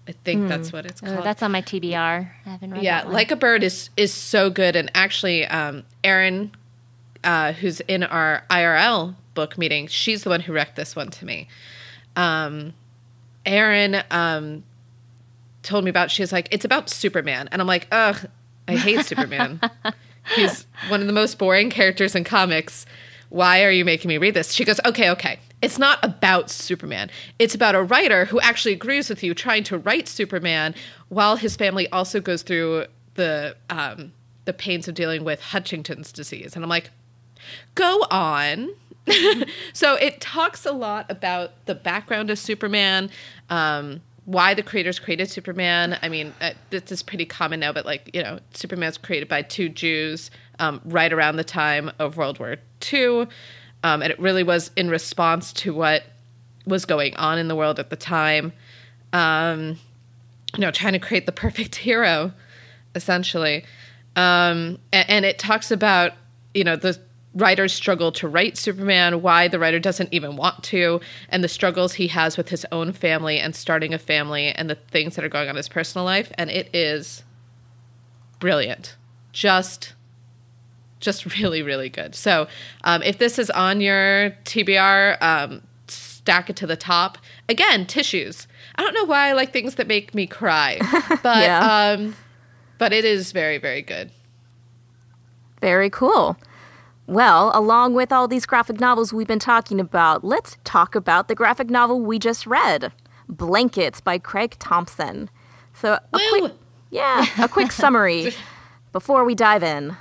[0.08, 1.26] I think that's what it's Oh, called.
[1.26, 1.96] that's on my TBR.
[2.46, 3.14] I haven't read yeah, that one.
[3.14, 4.76] Like a Bird is is so good.
[4.76, 6.52] And actually, um, Erin,
[7.24, 11.26] uh, who's in our IRL book meeting, she's the one who wrecked this one to
[11.26, 11.48] me.
[12.16, 12.74] Um,
[13.46, 14.64] Erin um,
[15.66, 16.12] told me about.
[16.12, 18.28] She's like, it's about Superman, and I'm like, ugh,
[18.68, 19.60] I hate Superman.
[20.36, 22.86] He's one of the most boring characters in comics.
[23.30, 24.54] Why are you making me read this?
[24.54, 25.40] She goes, okay, okay.
[25.62, 27.10] It's not about Superman.
[27.40, 30.76] It's about a writer who actually agrees with you trying to write Superman
[31.10, 34.14] while his family also goes through the um,
[34.46, 36.56] the pains of dealing with Huntington's disease.
[36.56, 36.92] And I'm like,
[37.74, 38.70] go on.
[39.74, 43.10] so it talks a lot about the background of Superman,
[43.50, 45.98] um, why the creators created Superman.
[46.02, 49.44] I mean, uh, this is pretty common now, but like, you know, Superman's created by
[49.44, 52.58] two Jews um, right around the time of World War
[52.92, 53.28] II.
[53.84, 56.04] Um, and it really was in response to what
[56.66, 58.52] was going on in the world at the time.
[59.14, 59.78] Um,
[60.56, 62.34] you know, trying to create the perfect hero,
[62.96, 63.64] essentially.
[64.16, 66.14] Um, and, and it talks about,
[66.54, 67.00] you know, the
[67.36, 71.96] writer's struggle to write Superman, why the writer doesn't even want to, and the struggles
[71.96, 75.30] he has with his own family and starting a family and the things that are
[75.30, 76.32] going on in his personal life.
[76.38, 77.24] And it is
[78.40, 78.96] brilliant.
[79.32, 79.94] Just
[81.02, 82.16] just really, really good.
[82.16, 82.48] So,
[82.84, 87.18] um, if this is on your TBR, um, stack it to the top.
[87.50, 88.48] Again, tissues.
[88.76, 90.80] I don't know why I like things that make me cry,
[91.22, 91.96] but Yeah.
[91.98, 92.16] um,
[92.78, 94.10] but it is very, very good.
[95.62, 96.38] Very cool.
[97.08, 101.36] Well, along with all these graphic novels we've been talking about, let's talk about the
[101.36, 102.92] graphic novel we just read,
[103.30, 105.30] Blankets by Craig Thompson.
[105.74, 106.40] So, a Woo!
[106.40, 106.54] quick
[106.90, 108.32] yeah, a quick summary
[108.92, 109.98] before we dive in.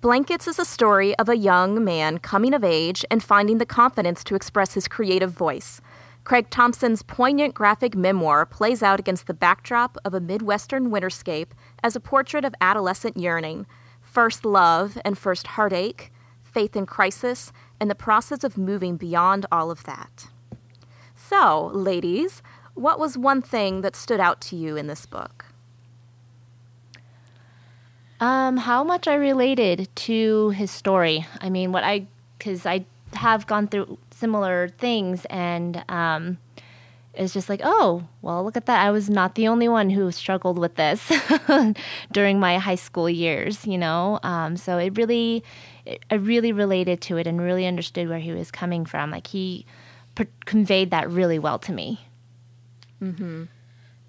[0.00, 4.22] Blankets is a story of a young man coming of age and finding the confidence
[4.24, 5.80] to express his creative voice.
[6.22, 11.50] Craig Thompson's poignant graphic memoir plays out against the backdrop of a Midwestern winterscape
[11.82, 13.66] as a portrait of adolescent yearning,
[14.00, 16.12] first love and first heartache,
[16.56, 20.28] faith in crisis, and the process of moving beyond all of that.
[21.14, 22.40] So, ladies,
[22.72, 25.44] what was one thing that stood out to you in this book?
[28.20, 31.26] Um, how much I related to his story.
[31.42, 32.06] I mean, what I,
[32.38, 36.38] because I have gone through similar things, and um,
[37.16, 38.84] it's just like, oh, well, look at that.
[38.86, 41.12] I was not the only one who struggled with this
[42.12, 44.20] during my high school years, you know?
[44.22, 45.42] Um, so it really,
[46.10, 49.10] I really related to it and really understood where he was coming from.
[49.10, 49.66] Like, he
[50.14, 52.00] per- conveyed that really well to me.
[52.98, 53.44] Hmm.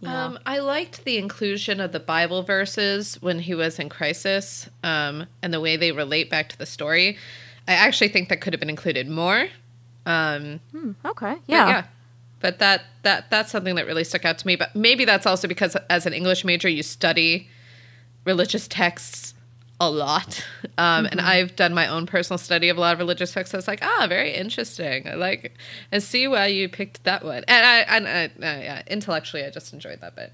[0.05, 5.25] Um, I liked the inclusion of the Bible verses when he was in crisis, um,
[5.41, 7.17] and the way they relate back to the story.
[7.67, 9.47] I actually think that could have been included more.
[10.05, 10.59] Um,
[11.03, 11.67] Okay, But yeah.
[11.67, 11.83] yeah.
[12.39, 14.55] But that that that's something that really stuck out to me.
[14.55, 17.49] But maybe that's also because as an English major, you study
[18.23, 19.33] religious texts
[19.79, 20.43] a lot,
[20.77, 23.53] um, and I've done my own personal study of a lot of religious texts.
[23.53, 25.07] I was like, ah, very interesting.
[25.07, 25.53] I like
[25.91, 27.43] and see why you picked that one.
[27.47, 30.33] And I and I, uh, yeah, intellectually, I just enjoyed that bit.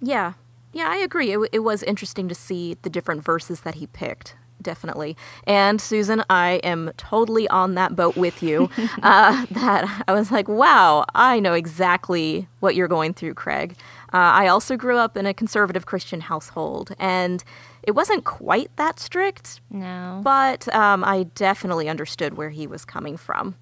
[0.00, 0.34] Yeah.
[0.72, 1.32] Yeah, I agree.
[1.32, 4.36] It, it was interesting to see the different verses that he picked.
[4.60, 5.16] Definitely.
[5.44, 8.68] And Susan, I am totally on that boat with you.
[9.02, 13.76] uh, that I was like, wow, I know exactly what you're going through, Craig.
[14.12, 17.44] Uh, I also grew up in a conservative Christian household, and
[17.82, 20.20] it wasn't quite that strict, No.
[20.24, 23.56] but um, I definitely understood where he was coming from.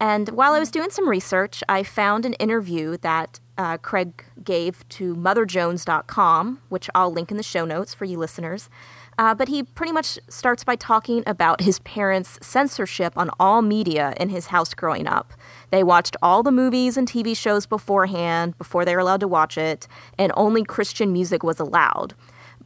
[0.00, 4.88] And while I was doing some research, I found an interview that uh, Craig gave
[4.90, 8.68] to MotherJones.com, which I'll link in the show notes for you listeners.
[9.18, 14.14] Uh, but he pretty much starts by talking about his parents' censorship on all media
[14.20, 15.32] in his house growing up.
[15.70, 19.58] They watched all the movies and TV shows beforehand, before they were allowed to watch
[19.58, 19.86] it,
[20.18, 22.14] and only Christian music was allowed.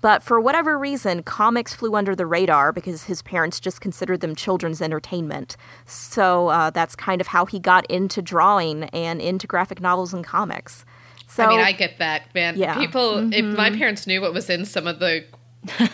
[0.02, 4.34] But for whatever reason, comics flew under the radar because his parents just considered them
[4.34, 5.56] children's entertainment.
[5.86, 10.24] So uh, that's kind of how he got into drawing and into graphic novels and
[10.24, 10.84] comics.
[11.28, 12.58] So I mean, I get that, man.
[12.58, 12.76] Yeah.
[12.78, 15.24] People, if my parents knew what was in some of the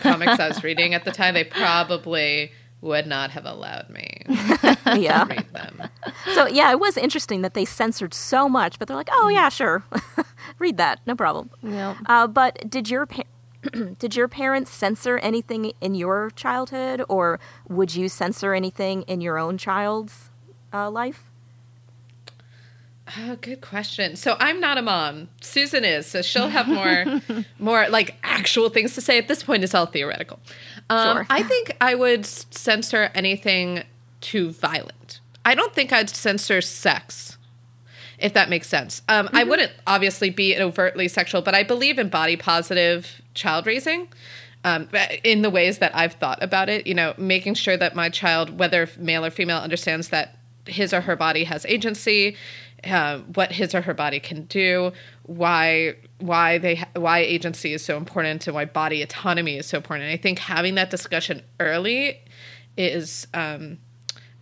[0.01, 4.21] comics I was reading at the time, they probably would not have allowed me
[4.97, 5.25] yeah.
[5.27, 5.89] read them.
[6.33, 9.49] So yeah, it was interesting that they censored so much, but they're like, oh yeah,
[9.49, 9.83] sure,
[10.59, 11.49] read that, no problem.
[11.61, 11.97] Yep.
[12.05, 13.23] Uh, but did your pa-
[13.99, 19.37] did your parents censor anything in your childhood, or would you censor anything in your
[19.37, 20.29] own child's
[20.73, 21.25] uh, life?
[23.17, 24.15] Oh, good question.
[24.15, 25.29] So I'm not a mom.
[25.41, 27.21] Susan is, so she'll have more,
[27.57, 29.17] more like actual things to say.
[29.17, 30.39] At this point, it's all theoretical.
[30.89, 31.27] Um, Sure.
[31.29, 33.83] I think I would censor anything
[34.21, 35.19] too violent.
[35.45, 37.37] I don't think I'd censor sex,
[38.17, 39.01] if that makes sense.
[39.07, 44.09] Um, I wouldn't obviously be overtly sexual, but I believe in body positive child raising.
[44.65, 44.89] Um,
[45.23, 48.59] in the ways that I've thought about it, you know, making sure that my child,
[48.59, 52.35] whether male or female, understands that his or her body has agency,
[52.83, 54.91] uh, what his or her body can do,
[55.23, 60.09] why why they why agency is so important, and why body autonomy is so important.
[60.09, 62.21] I think having that discussion early
[62.77, 63.79] is, um,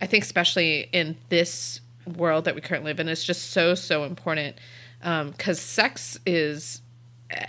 [0.00, 1.80] I think, especially in this
[2.16, 4.56] world that we currently live in, is just so so important
[5.00, 6.82] because sex is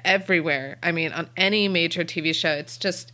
[0.03, 0.77] everywhere.
[0.83, 3.11] I mean, on any major TV show, it's just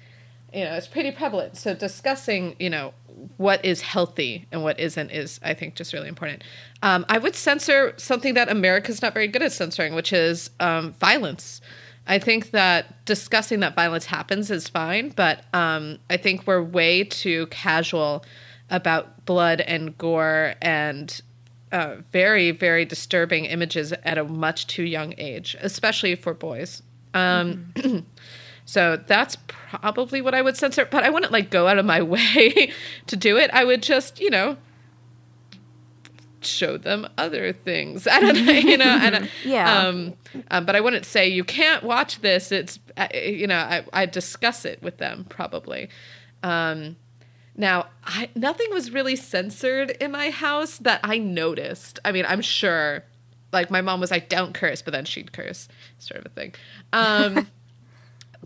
[0.54, 1.58] you know it's pretty prevalent.
[1.58, 2.94] So discussing you know
[3.38, 6.44] what is healthy and what isn't is I think just really important.
[6.82, 10.94] Um, I would censor something that America's not very good at censoring, which is um,
[10.94, 11.62] violence.
[12.08, 17.04] I think that discussing that violence happens is fine, but um, I think we're way
[17.04, 18.24] too casual
[18.70, 21.22] about blood and gore and
[21.72, 26.84] uh, very, very disturbing images at a much too young age, especially for boys.
[27.14, 27.74] Um,
[28.66, 32.02] so that's probably what I would censor, but I wouldn't like go out of my
[32.02, 32.72] way
[33.08, 33.50] to do it.
[33.54, 34.58] I would just, you know,
[36.42, 38.08] show them other things.
[38.12, 39.88] I don't know, you know, and Yeah.
[39.88, 40.14] Um,
[40.52, 42.52] um, but I wouldn't say you can't watch this.
[42.52, 45.90] It's, uh, you know, I I discuss it with them probably.
[46.44, 46.98] Um,
[47.58, 52.00] now, I, nothing was really censored in my house that I noticed.
[52.04, 53.06] I mean, I'm sure,
[53.54, 56.54] like my mom was like, "Don't curse," but then she'd curse, sort of a thing.
[56.92, 57.48] Um,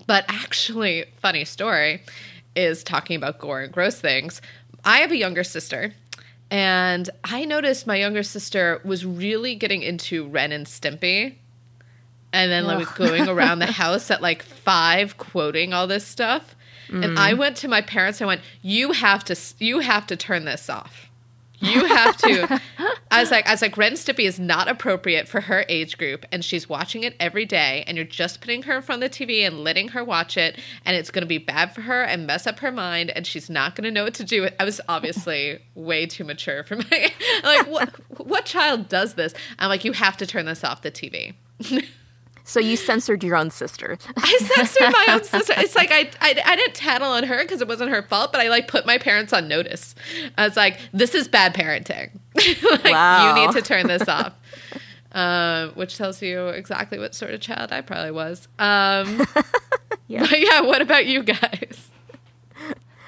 [0.07, 2.03] but actually, funny story
[2.55, 4.41] is talking about gore and gross things.
[4.83, 5.93] I have a younger sister,
[6.51, 11.35] and I noticed my younger sister was really getting into Ren and Stimpy.
[12.31, 16.55] And then like going around the house at like five, quoting all this stuff.
[16.89, 17.17] And mm.
[17.17, 18.21] I went to my parents.
[18.21, 21.08] I went, "You have to, you have to turn this off.
[21.59, 22.61] You have to."
[23.11, 25.97] I was like, "I was like, Ren and Stimpy is not appropriate for her age
[25.97, 27.83] group, and she's watching it every day.
[27.87, 30.59] And you're just putting her in front of the TV and letting her watch it,
[30.85, 33.49] and it's going to be bad for her and mess up her mind, and she's
[33.49, 37.11] not going to know what to do." I was obviously way too mature for my
[37.43, 39.33] like what what child does this?
[39.57, 41.33] I'm like, "You have to turn this off the TV."
[42.49, 43.95] So you censored your own sister.
[44.17, 45.53] I censored my own sister.
[45.57, 48.41] It's like I, I, I didn't tattle on her because it wasn't her fault, but
[48.41, 49.93] I like put my parents on notice.
[50.35, 52.09] I was like, this is bad parenting.
[52.35, 53.35] like, Wow.
[53.35, 54.33] You need to turn this off.
[55.12, 58.47] Um, which tells you exactly what sort of child I probably was.
[58.57, 59.27] Um,
[60.07, 60.21] Yeah.
[60.21, 61.89] but yeah, what about you guys?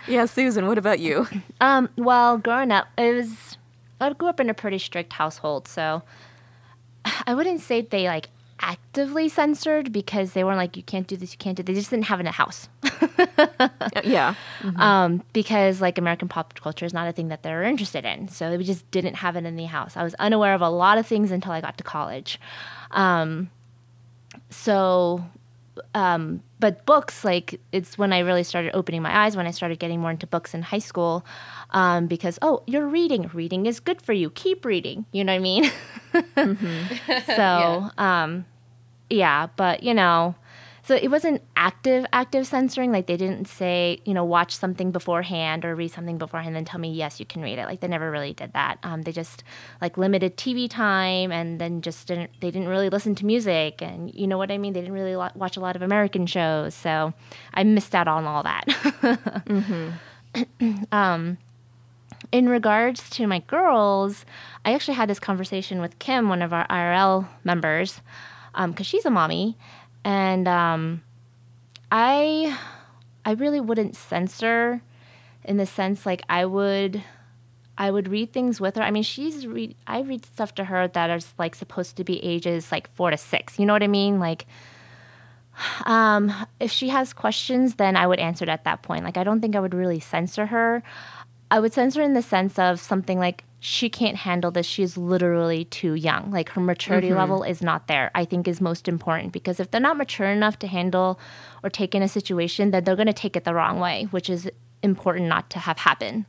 [0.07, 1.27] Yeah, Susan, what about you?
[1.59, 3.57] Um, well, growing up, it was
[3.99, 6.03] I grew up in a pretty strict household, so
[7.25, 8.29] I wouldn't say they like
[8.61, 11.73] actively censored because they weren't like you can't do this, you can't do this.
[11.73, 12.69] They just didn't have it in the house.
[14.03, 14.35] Yeah.
[14.77, 18.27] um, because like American pop culture is not a thing that they're interested in.
[18.27, 19.97] So we just didn't have it in the house.
[19.97, 22.39] I was unaware of a lot of things until I got to college.
[22.91, 23.49] Um,
[24.49, 25.23] so,
[25.95, 29.79] um, but books, like it's when I really started opening my eyes when I started
[29.79, 31.25] getting more into books in high school.
[31.71, 33.29] Um, because oh, you're reading.
[33.33, 34.29] Reading is good for you.
[34.31, 35.05] Keep reading.
[35.11, 35.71] You know what I mean?
[37.25, 38.45] so, um,
[39.11, 40.35] yeah, but you know,
[40.83, 42.91] so it wasn't active active censoring.
[42.91, 46.79] Like they didn't say, you know, watch something beforehand or read something beforehand and tell
[46.79, 47.65] me yes, you can read it.
[47.65, 48.79] Like they never really did that.
[48.83, 49.43] Um, they just
[49.79, 52.31] like limited TV time and then just didn't.
[52.41, 54.73] They didn't really listen to music and you know what I mean.
[54.73, 56.73] They didn't really lo- watch a lot of American shows.
[56.73, 57.13] So
[57.53, 58.65] I missed out on all that.
[60.91, 61.37] um,
[62.31, 64.25] in regards to my girls,
[64.65, 68.01] I actually had this conversation with Kim, one of our IRL members,
[68.55, 69.57] because she's a mommy,
[70.03, 71.03] and um,
[71.91, 72.57] I,
[73.25, 74.81] I really wouldn't censor,
[75.43, 77.03] in the sense like I would,
[77.77, 78.83] I would read things with her.
[78.83, 82.23] I mean, she's read, I read stuff to her that is like supposed to be
[82.23, 83.57] ages like four to six.
[83.57, 84.19] You know what I mean?
[84.19, 84.45] Like,
[85.85, 89.03] um, if she has questions, then I would answer it at that point.
[89.03, 90.83] Like, I don't think I would really censor her.
[91.49, 94.65] I would censor in the sense of something like she can't handle this.
[94.65, 96.31] She's literally too young.
[96.31, 97.17] Like her maturity Mm-hmm.
[97.17, 100.57] level is not there, I think is most important because if they're not mature enough
[100.59, 101.19] to handle
[101.63, 104.31] or take in a situation, then they're going to take it the wrong way, which
[104.31, 104.49] is
[104.81, 106.25] important not to have happen.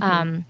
[0.00, 0.46] Um,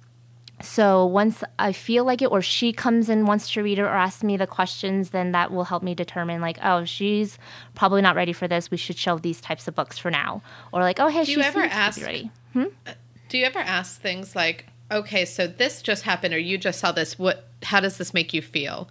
[0.62, 3.88] so once I feel like it, or she comes and wants to read it or
[3.88, 7.38] asks me the questions, then that will help me determine like, oh, she's
[7.74, 8.70] probably not ready for this.
[8.70, 10.42] We should shelve these types of books for now.
[10.72, 12.30] Or like, oh, hey, Do she you ever seems ask- ready.
[12.54, 16.92] Do you ever ask things like, "Okay, so this just happened, or you just saw
[16.92, 17.18] this.
[17.18, 17.48] What?
[17.62, 18.88] How does this make you feel?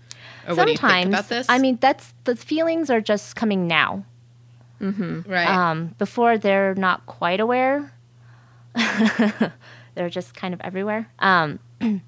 [0.47, 3.35] Or what do you think Sometimes, about this?" I mean, that's the feelings are just
[3.35, 4.05] coming now.
[5.27, 5.47] right?
[5.47, 7.91] Um, before they're not quite aware.
[9.95, 11.09] they're just kind of everywhere.
[11.19, 11.59] Um,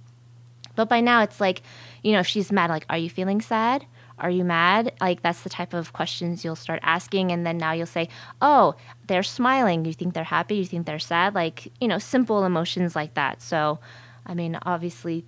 [0.75, 1.61] but by now it's like,
[2.03, 3.85] you know, if she's mad, like, are you feeling sad?
[4.19, 4.93] Are you mad?
[4.99, 8.09] Like that's the type of questions you'll start asking, and then now you'll say,
[8.41, 8.75] "Oh,
[9.07, 9.85] they're smiling.
[9.85, 10.55] You think they're happy?
[10.55, 13.41] You think they're sad?" Like you know, simple emotions like that.
[13.41, 13.79] So,
[14.25, 15.25] I mean, obviously,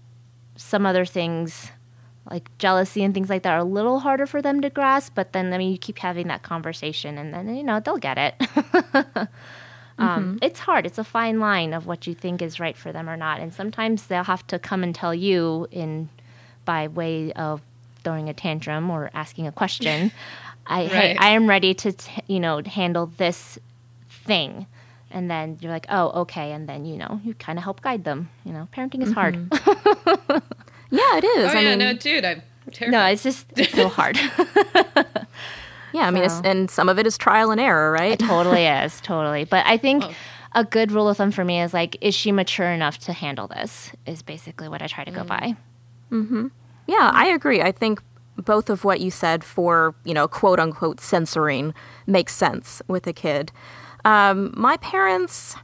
[0.55, 1.71] some other things
[2.29, 5.13] like jealousy and things like that are a little harder for them to grasp.
[5.15, 8.17] But then, I mean, you keep having that conversation, and then you know they'll get
[8.17, 9.27] it.
[9.99, 10.87] um, it's hard.
[10.87, 13.53] It's a fine line of what you think is right for them or not, and
[13.53, 16.09] sometimes they'll have to come and tell you in
[16.65, 17.61] by way of
[18.03, 20.11] throwing a tantrum or asking a question.
[20.67, 23.57] I hey, I am ready to t- you know handle this
[24.25, 24.67] thing.
[25.11, 26.51] And then you're like, oh, okay.
[26.51, 28.29] And then, you know, you kind of help guide them.
[28.45, 29.33] You know, parenting is hard.
[29.49, 30.37] Mm-hmm.
[30.91, 31.51] Yeah, it is.
[31.53, 32.41] oh I yeah, mean, no, dude, I'm
[32.71, 32.91] terrified.
[32.91, 34.17] no, it's just it's so hard.
[35.93, 38.13] yeah, I mean, it's, So- and some of it is trial and error, right?
[38.13, 40.13] It totally is totally but i think Oh.
[40.53, 43.47] a good rule of thumb for me is like is she mature enough to handle
[43.47, 45.27] this is basically what i try to go mm.
[45.27, 45.55] by
[46.11, 46.47] mm-hmm.
[46.89, 47.61] Yeah, I agree.
[47.61, 48.01] I think
[48.35, 51.73] both of what you said for, you know, quote unquote censoring
[52.07, 53.51] makes sense with a kid.
[54.05, 55.55] Um, my parents,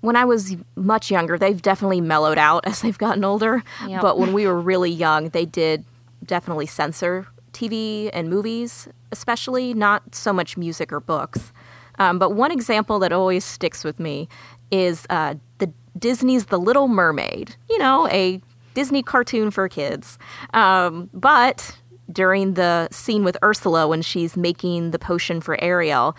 [0.00, 3.62] when I was much younger, they've definitely mellowed out as they've gotten older.
[3.86, 4.00] Yep.
[4.00, 5.84] But when we were really young, they did
[6.24, 11.52] definitely censor TV and movies, especially not so much music or books.
[11.98, 14.28] Um, but one example that always sticks with me
[14.70, 17.56] is uh, the Disney's The Little Mermaid.
[17.68, 18.40] You know, a
[18.74, 20.18] Disney cartoon for kids.
[20.54, 21.76] Um, but
[22.12, 26.16] during the scene with Ursula when she's making the potion for Ariel,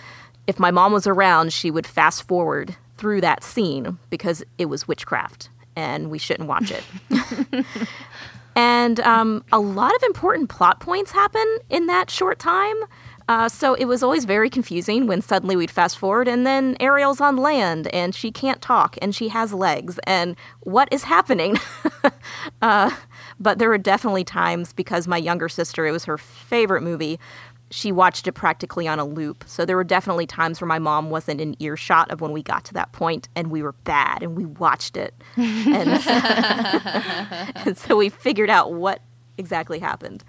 [0.47, 4.87] if my mom was around, she would fast forward through that scene because it was
[4.87, 7.65] witchcraft and we shouldn't watch it.
[8.55, 12.75] and um, a lot of important plot points happen in that short time.
[13.31, 17.21] Uh, so it was always very confusing when suddenly we'd fast forward and then Ariel's
[17.21, 21.57] on land and she can't talk and she has legs and what is happening?
[22.61, 22.91] uh,
[23.39, 27.21] but there were definitely times because my younger sister, it was her favorite movie.
[27.69, 29.45] She watched it practically on a loop.
[29.47, 32.65] So there were definitely times where my mom wasn't in earshot of when we got
[32.65, 35.13] to that point and we were bad and we watched it.
[35.37, 36.11] And so,
[37.65, 39.01] and so we figured out what
[39.37, 40.25] exactly happened.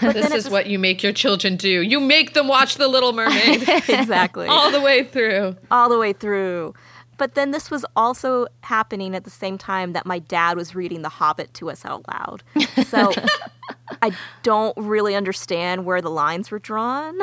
[0.00, 1.82] This is what you make your children do.
[1.82, 4.46] You make them watch The Little Mermaid exactly.
[4.46, 5.56] all the way through.
[5.70, 6.74] all the way through.
[7.16, 11.02] But then this was also happening at the same time that my dad was reading
[11.02, 12.42] The Hobbit to us out loud.
[12.86, 13.12] So
[14.02, 14.10] I
[14.42, 17.16] don't really understand where the lines were drawn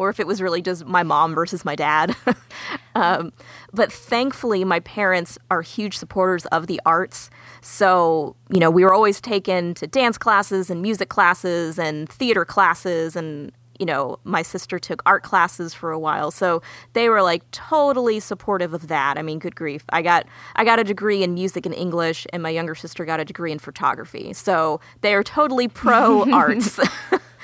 [0.00, 2.16] or if it was really just my mom versus my dad.
[2.94, 3.32] um,
[3.72, 7.28] but thankfully, my parents are huge supporters of the arts.
[7.62, 12.44] So, you know, we were always taken to dance classes and music classes and theater
[12.44, 16.60] classes and you know, my sister took art classes for a while, so
[16.92, 19.16] they were like totally supportive of that.
[19.16, 19.86] I mean, good grief.
[19.88, 23.20] I got I got a degree in music and English and my younger sister got
[23.20, 24.34] a degree in photography.
[24.34, 26.78] So they are totally pro arts.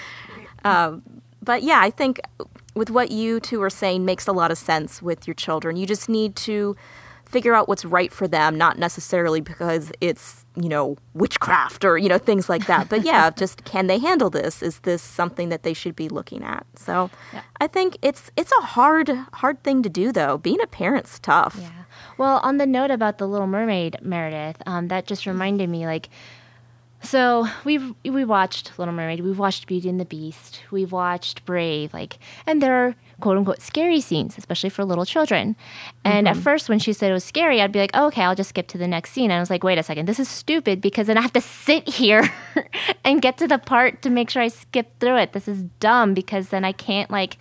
[0.64, 1.02] um,
[1.42, 2.20] but yeah, I think
[2.74, 5.76] with what you two are saying makes a lot of sense with your children.
[5.76, 6.76] You just need to
[7.36, 12.08] figure out what's right for them, not necessarily because it's, you know, witchcraft or, you
[12.08, 12.88] know, things like that.
[12.88, 14.62] But yeah, just can they handle this?
[14.62, 16.64] Is this something that they should be looking at?
[16.76, 17.10] So
[17.60, 20.38] I think it's it's a hard hard thing to do though.
[20.38, 21.58] Being a parent's tough.
[21.60, 21.84] Yeah.
[22.16, 26.08] Well, on the note about the Little Mermaid, Meredith, um, that just reminded me, like,
[27.02, 31.92] so we've we watched Little Mermaid, we've watched Beauty and the Beast, we've watched Brave,
[31.92, 35.56] like, and there are quote unquote scary scenes, especially for little children.
[36.04, 38.34] And at first, when she said it was scary, I'd be like, oh, okay, I'll
[38.34, 39.30] just skip to the next scene.
[39.30, 41.40] And I was like, wait a second, this is stupid because then I have to
[41.40, 42.28] sit here
[43.04, 45.32] and get to the part to make sure I skip through it.
[45.32, 47.38] This is dumb because then I can't like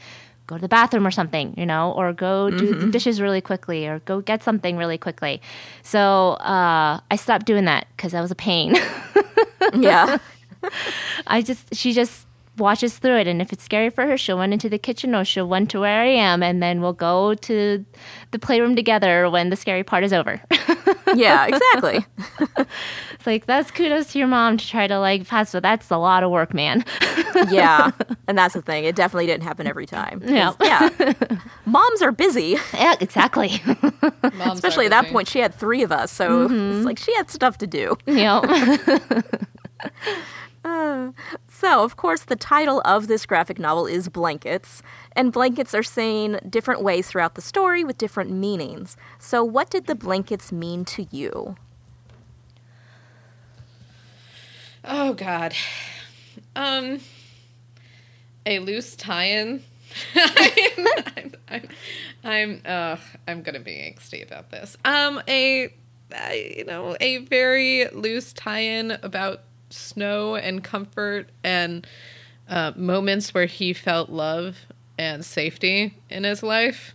[0.48, 3.88] go to the bathroom or something, you know, or go do the dishes really quickly
[3.88, 5.42] or go get something really quickly.
[5.82, 8.76] So uh, I stopped doing that because that was a pain.
[9.74, 10.20] Yeah.
[11.26, 13.28] I just, she just watches through it.
[13.28, 15.80] And if it's scary for her, she'll run into the kitchen or she'll run to
[15.80, 17.86] where I am, and then we'll go to
[18.32, 20.42] the playroom together when the scary part is over.
[21.16, 22.06] yeah, exactly.
[23.14, 25.98] it's like that's kudos to your mom to try to like pass, but that's a
[25.98, 26.86] lot of work, man.
[27.50, 27.92] yeah,
[28.28, 28.86] and that's the thing.
[28.86, 30.22] It definitely didn't happen every time.
[30.24, 30.54] Yeah.
[30.62, 30.90] yeah.
[31.66, 33.62] Moms are busy, yeah, exactly.
[34.22, 35.28] Moms especially at that point.
[35.28, 36.84] She had three of us, so it's mm-hmm.
[36.84, 37.98] like she had stuff to do.
[38.06, 38.24] you
[41.66, 46.40] So, of course, the title of this graphic novel is Blankets, and blankets are saying
[46.50, 48.98] different ways throughout the story with different meanings.
[49.20, 51.56] So, what did the blankets mean to you?
[54.84, 55.54] Oh God.
[56.56, 57.00] Um
[58.46, 59.64] a loose tie-in.
[60.16, 61.70] I'm, I'm,
[62.24, 62.98] I'm, uh,
[63.28, 64.78] I'm gonna be angsty about this.
[64.86, 65.74] Um, a,
[66.14, 71.86] uh, you know, a very loose tie-in about snow and comfort and
[72.50, 74.58] uh, moments where he felt love
[74.98, 76.94] and safety in his life.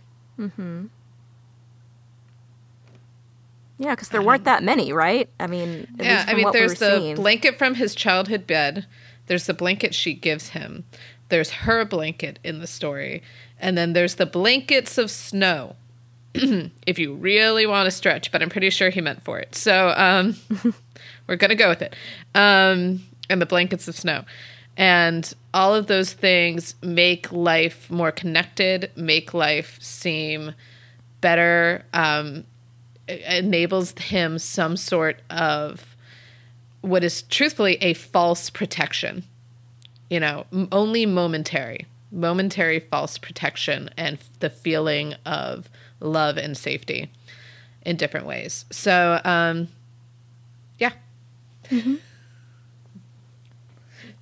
[3.77, 5.27] Yeah, because there weren't that many, right?
[5.39, 7.15] I mean, at yeah, least I mean, what we there's the seeing.
[7.15, 8.85] blanket from his childhood bed.
[9.27, 10.83] There's the blanket she gives him.
[11.29, 13.23] There's her blanket in the story.
[13.59, 15.75] And then there's the blankets of snow.
[16.33, 19.53] if you really want to stretch, but I'm pretty sure he meant for it.
[19.55, 20.35] So um,
[21.31, 21.95] we're to go with it.
[22.35, 24.25] Um, and the blankets of snow.
[24.75, 30.53] And all of those things make life more connected, make life seem
[31.21, 32.43] better, um,
[33.07, 35.95] enables him some sort of
[36.81, 39.23] what is truthfully a false protection.
[40.09, 45.69] You know, only momentary, momentary false protection and the feeling of
[46.01, 47.09] love and safety
[47.85, 48.65] in different ways.
[48.71, 49.69] So, um,
[50.79, 50.91] yeah.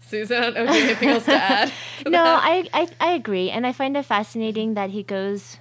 [0.02, 1.72] Susan, okay, anything else to add?
[2.04, 2.24] to no.
[2.24, 5.58] I, I I agree, and I find it fascinating that he goes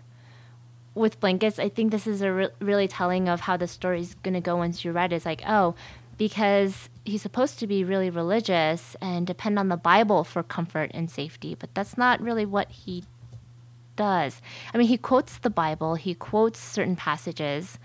[0.95, 1.59] with blankets.
[1.59, 4.57] I think this is a re- really telling of how the story's going to go
[4.57, 5.16] once you read it.
[5.16, 5.74] It's like, oh,
[6.16, 11.11] because he's supposed to be really religious and depend on the Bible for comfort and
[11.11, 13.05] safety, but that's not really what he
[13.97, 14.41] does.
[14.72, 17.78] I mean, he quotes the Bible, he quotes certain passages,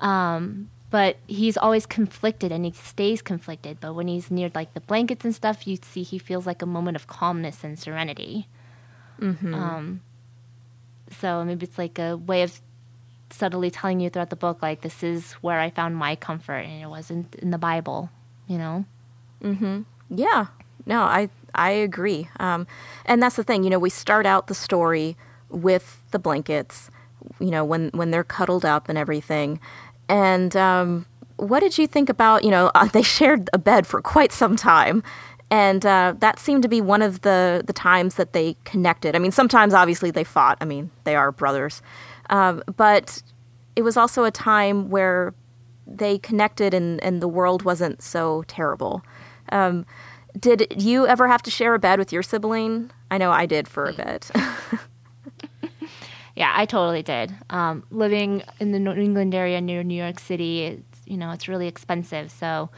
[0.00, 3.78] um, but he's always conflicted and he stays conflicted.
[3.80, 6.66] But when he's near like the blankets and stuff, you see he feels like a
[6.66, 8.46] moment of calmness and serenity.
[9.54, 10.02] Um,
[11.10, 12.60] so maybe it's like a way of
[13.28, 16.80] subtly telling you throughout the book, like this is where I found my comfort, and
[16.80, 18.10] it wasn't in the Bible,
[18.46, 18.84] you know.
[19.42, 19.82] Hmm.
[20.08, 20.46] Yeah,
[20.86, 22.28] no, I I agree.
[22.38, 22.68] Um,
[23.04, 25.16] and that's the thing, you know, we start out the story
[25.48, 26.88] with the blankets,
[27.40, 29.58] you know, when when they're cuddled up and everything.
[30.08, 34.00] And um, what did you think about, you know, uh, they shared a bed for
[34.00, 35.02] quite some time.
[35.50, 39.14] And uh, that seemed to be one of the, the times that they connected.
[39.14, 40.58] I mean, sometimes obviously they fought.
[40.60, 41.82] I mean, they are brothers.
[42.30, 43.22] Um, but
[43.76, 45.34] it was also a time where
[45.86, 49.02] they connected and, and the world wasn't so terrible.
[49.50, 49.84] Um,
[50.38, 52.90] did you ever have to share a bed with your sibling?
[53.10, 54.30] I know I did for a bit.
[56.36, 57.32] Yeah, I totally did.
[57.50, 61.46] Um, living in the New England area near New York City, it's, you know, it's
[61.46, 62.30] really expensive.
[62.32, 62.70] So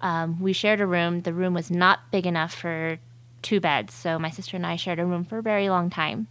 [0.00, 1.20] um, we shared a room.
[1.20, 2.98] The room was not big enough for
[3.42, 6.26] two beds, so my sister and I shared a room for a very long time.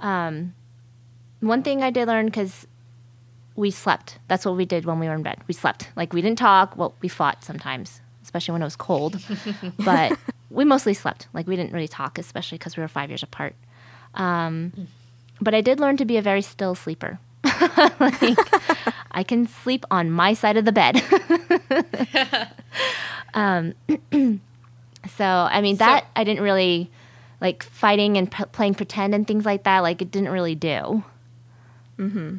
[0.00, 0.54] Um,
[1.40, 2.66] one thing I did learn because
[3.56, 4.18] we slept.
[4.28, 5.38] That's what we did when we were in bed.
[5.46, 5.88] We slept.
[5.96, 6.76] Like we didn't talk.
[6.76, 9.20] Well, we fought sometimes, especially when it was cold.
[9.84, 10.18] but
[10.50, 11.28] we mostly slept.
[11.32, 13.54] Like we didn't really talk, especially because we were five years apart.
[14.14, 14.72] Um,
[15.40, 17.18] but I did learn to be a very still sleeper.
[18.00, 18.38] like,
[19.10, 21.02] I can sleep on my side of the bed.
[23.34, 23.74] um,
[25.16, 26.90] so I mean So- that I didn't really
[27.40, 29.80] like fighting and p- playing pretend and things like that.
[29.80, 31.04] Like it didn't really do.
[31.98, 32.36] Mm-hmm.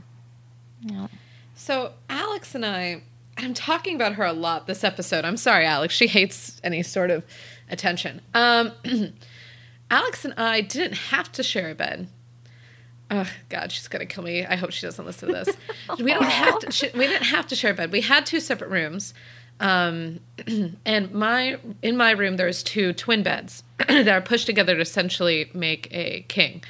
[0.82, 1.08] Yeah.
[1.56, 3.02] So Alex and I,
[3.38, 5.26] I'm talking about her a lot this episode.
[5.26, 5.94] I'm sorry, Alex.
[5.94, 7.24] She hates any sort of
[7.70, 8.22] attention.
[8.34, 8.72] Um,
[9.92, 12.08] Alex and I didn't have to share a bed.
[13.12, 14.46] Oh God, she's gonna kill me.
[14.46, 15.58] I hope she doesn't listen to this.
[16.00, 16.72] we don't have to.
[16.72, 17.92] She, we didn't have to share a bed.
[17.92, 19.14] We had two separate rooms,
[19.60, 20.20] um,
[20.86, 25.52] and my in my room there's two twin beds that are pushed together to essentially
[25.54, 26.64] make a king.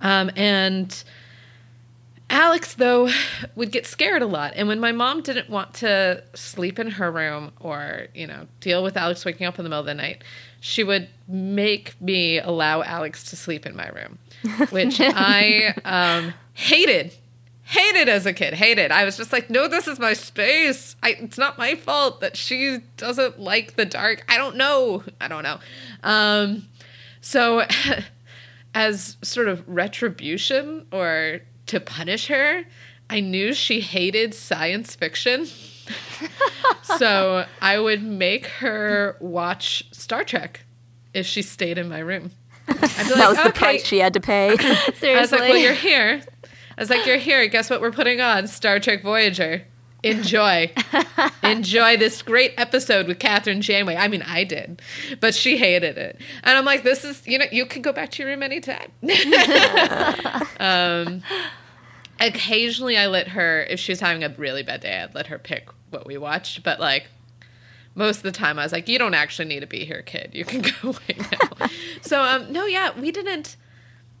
[0.00, 1.02] Um, and
[2.34, 3.08] Alex, though,
[3.54, 4.54] would get scared a lot.
[4.56, 8.82] And when my mom didn't want to sleep in her room or, you know, deal
[8.82, 10.24] with Alex waking up in the middle of the night,
[10.58, 14.18] she would make me allow Alex to sleep in my room,
[14.70, 17.14] which I um, hated.
[17.66, 18.54] Hated as a kid.
[18.54, 18.90] Hated.
[18.90, 20.96] I was just like, no, this is my space.
[21.04, 24.24] I, it's not my fault that she doesn't like the dark.
[24.28, 25.04] I don't know.
[25.20, 25.60] I don't know.
[26.02, 26.68] Um,
[27.20, 27.62] So,
[28.74, 32.64] as sort of retribution or to punish her,
[33.10, 35.46] I knew she hated science fiction.
[36.98, 40.64] so I would make her watch Star Trek
[41.12, 42.30] if she stayed in my room.
[42.66, 44.56] I'd be that was the price she had to pay.
[44.56, 45.10] Seriously.
[45.16, 46.22] I was like, well, you're here.
[46.76, 47.46] I was like, you're here.
[47.46, 48.46] Guess what we're putting on?
[48.48, 49.64] Star Trek Voyager.
[50.04, 50.70] Enjoy.
[51.42, 53.96] Enjoy this great episode with Kathryn Janeway.
[53.96, 54.82] I mean, I did,
[55.18, 56.20] but she hated it.
[56.42, 58.92] And I'm like, this is, you know, you can go back to your room anytime.
[60.60, 61.22] um,
[62.20, 65.38] occasionally I let her, if she was having a really bad day, I'd let her
[65.38, 66.62] pick what we watched.
[66.62, 67.08] But like,
[67.94, 70.32] most of the time I was like, you don't actually need to be here, kid.
[70.34, 71.68] You can go away now.
[72.02, 73.56] so, um, no, yeah, we didn't.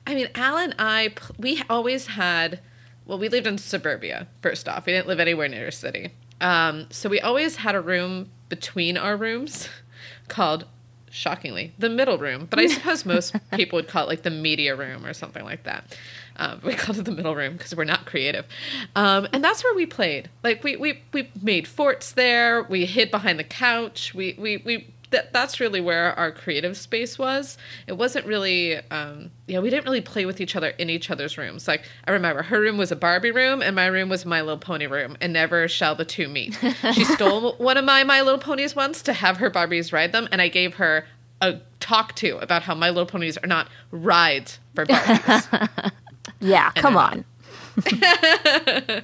[0.06, 2.60] I mean, Al and I, we always had,
[3.06, 4.86] well, we lived in suburbia, first off.
[4.86, 6.10] We didn't live anywhere near a city.
[6.40, 9.68] Um, so we always had a room between our rooms
[10.28, 10.66] called,
[11.10, 12.46] shockingly, the middle room.
[12.48, 15.64] But I suppose most people would call it like the media room or something like
[15.64, 15.96] that.
[16.36, 18.46] Um, we called it the middle room because we're not creative.
[18.96, 20.30] Um, and that's where we played.
[20.42, 22.62] Like we, we, we made forts there.
[22.62, 24.14] We hid behind the couch.
[24.14, 27.56] We, we, we that, that's really where our creative space was.
[27.86, 31.38] It wasn't really, um, yeah, we didn't really play with each other in each other's
[31.38, 31.66] rooms.
[31.66, 34.58] Like I remember her room was a Barbie room and my room was My Little
[34.58, 36.58] Pony room, and never shall the two meet.
[36.92, 40.28] she stole one of my My Little Ponies once to have her Barbies ride them,
[40.30, 41.06] and I gave her
[41.40, 45.92] a talk to about how My Little Ponies are not rides for Barbies.
[46.40, 47.24] Yeah, come on.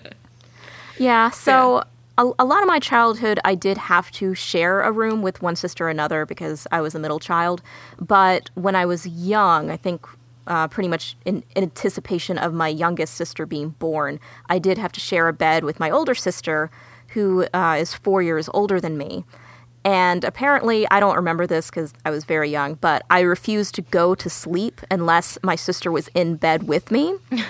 [0.98, 1.84] yeah, so
[2.20, 5.56] a, a lot of my childhood, I did have to share a room with one
[5.56, 7.62] sister or another because I was a middle child.
[7.98, 10.06] But when I was young, I think
[10.46, 14.92] uh, pretty much in, in anticipation of my youngest sister being born, I did have
[14.92, 16.70] to share a bed with my older sister,
[17.08, 19.24] who uh, is four years older than me.
[19.84, 23.82] And apparently, I don't remember this because I was very young, but I refused to
[23.82, 27.14] go to sleep unless my sister was in bed with me.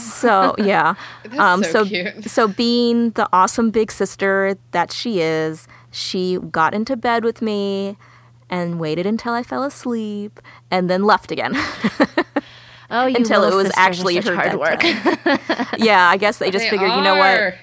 [0.00, 2.24] So yeah, That's um, so cute.
[2.30, 7.96] so being the awesome big sister that she is, she got into bed with me
[8.50, 11.52] and waited until I fell asleep and then left again.
[12.90, 14.82] oh, you until it was actually her hard work.
[15.78, 17.54] yeah, I guess they just They figured, you know what,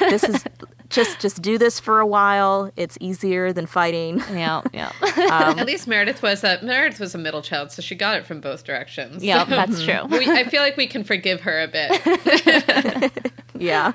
[0.00, 0.44] this is
[0.90, 2.70] just just do this for a while.
[2.76, 4.18] It's easier than fighting.
[4.32, 8.16] yeah, yeah, At least Meredith was a Meredith was a middle child, so she got
[8.18, 9.24] it from both directions.
[9.24, 9.44] yeah.
[9.44, 10.04] That's true.
[10.06, 13.32] we, I feel like we can forgive her a bit.
[13.58, 13.92] yeah.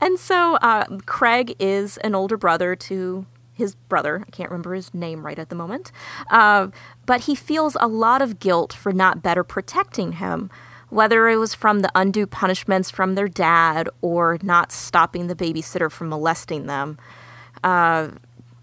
[0.00, 4.24] And so uh, Craig is an older brother to his brother.
[4.26, 5.92] I can't remember his name right at the moment.
[6.30, 6.68] Uh,
[7.06, 10.50] but he feels a lot of guilt for not better protecting him,
[10.92, 15.90] whether it was from the undue punishments from their dad or not stopping the babysitter
[15.90, 16.98] from molesting them.
[17.64, 18.08] Uh,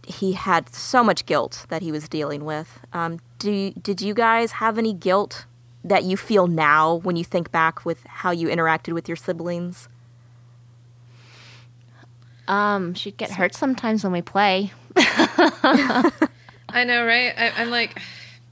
[0.05, 2.79] he had so much guilt that he was dealing with.
[2.93, 5.45] Um, do, did you guys have any guilt
[5.83, 9.87] that you feel now when you think back with how you interacted with your siblings?
[12.47, 17.33] Um, she'd get hurt sometimes when we play, I know, right?
[17.37, 17.99] I, I'm like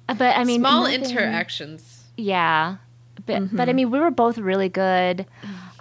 [0.08, 2.06] but I mean, small nothing- interactions.
[2.16, 2.78] Yeah,
[3.28, 5.26] but but I mean, we were both really good.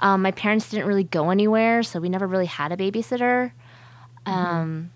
[0.00, 3.52] Um, my parents didn't really go anywhere, so we never really had a babysitter.
[4.26, 4.90] Um,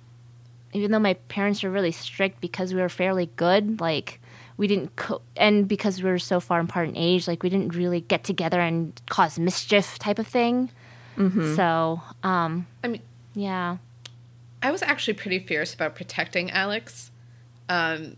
[0.72, 4.20] even though my parents were really strict because we were fairly good, like
[4.56, 7.74] we didn't co- and because we were so far apart in age, like we didn't
[7.74, 10.70] really get together and cause mischief type of thing.
[11.56, 13.02] So, um, I mean,
[13.34, 13.76] yeah,
[14.62, 17.10] I was actually pretty fierce about protecting Alex,
[17.68, 18.16] um,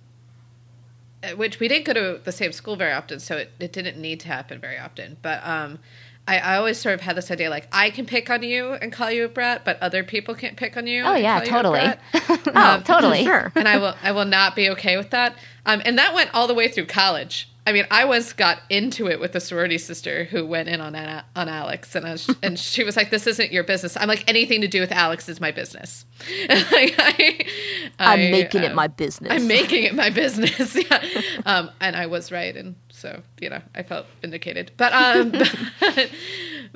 [1.37, 4.21] which we didn't go to the same school very often, so it, it didn't need
[4.21, 5.17] to happen very often.
[5.23, 5.79] But um,
[6.27, 8.93] I, I always sort of had this idea like I can pick on you and
[8.93, 11.03] call you a brat, but other people can't pick on you.
[11.03, 11.81] Oh, and yeah, call you a totally.
[11.81, 12.01] brat.
[12.55, 13.51] oh, totally, Sure.
[13.57, 15.37] and I will I will not be okay with that.
[15.67, 17.49] Um, and that went all the way through college.
[17.65, 20.97] I mean, I once got into it with a sorority sister who went in on
[20.97, 24.25] on Alex, and I was, and she was like, "This isn't your business." I'm like,
[24.29, 26.05] "Anything to do with Alex is my business."
[26.49, 27.47] like, I,
[28.01, 29.31] I'm making make it um, my business.
[29.33, 30.75] I'm making it my business.
[30.91, 31.23] yeah.
[31.47, 32.57] Um, and I was right.
[32.57, 34.73] And so, you know, I felt vindicated.
[34.77, 35.31] But, um,
[35.81, 36.11] but,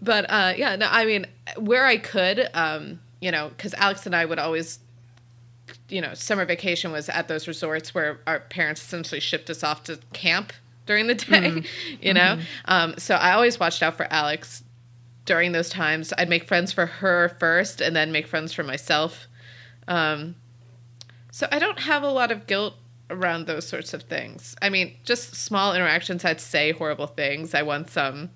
[0.00, 1.26] but uh, yeah, no, I mean,
[1.58, 4.78] where I could, um, you know, because Alex and I would always,
[5.88, 9.84] you know, summer vacation was at those resorts where our parents essentially shipped us off
[9.84, 10.52] to camp
[10.86, 11.62] during the day,
[12.00, 12.38] you know?
[12.64, 14.62] Um, so I always watched out for Alex
[15.24, 16.12] during those times.
[16.16, 19.26] I'd make friends for her first and then make friends for myself.
[19.88, 20.36] Um,
[21.30, 22.74] so I don't have a lot of guilt
[23.10, 24.56] around those sorts of things.
[24.62, 26.24] I mean, just small interactions.
[26.24, 27.54] I'd say horrible things.
[27.54, 28.30] I once um,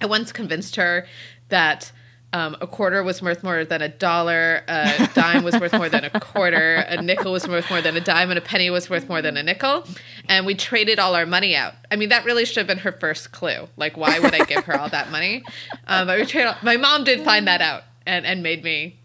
[0.00, 1.06] I once convinced her
[1.48, 1.90] that
[2.32, 6.04] um, a quarter was worth more than a dollar, a dime was worth more than
[6.04, 9.08] a quarter, a nickel was worth more than a dime, and a penny was worth
[9.08, 9.84] more than a nickel.
[10.28, 11.72] And we traded all our money out.
[11.90, 13.68] I mean, that really should have been her first clue.
[13.78, 15.42] Like, why would I give her all that money?
[15.86, 16.56] Um, but we traded.
[16.62, 18.98] My mom did find that out and, and made me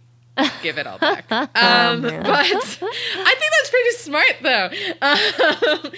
[0.62, 1.26] give it all back.
[1.32, 4.70] Um, Oh, but I think that's pretty smart, though.
[5.02, 5.92] Um,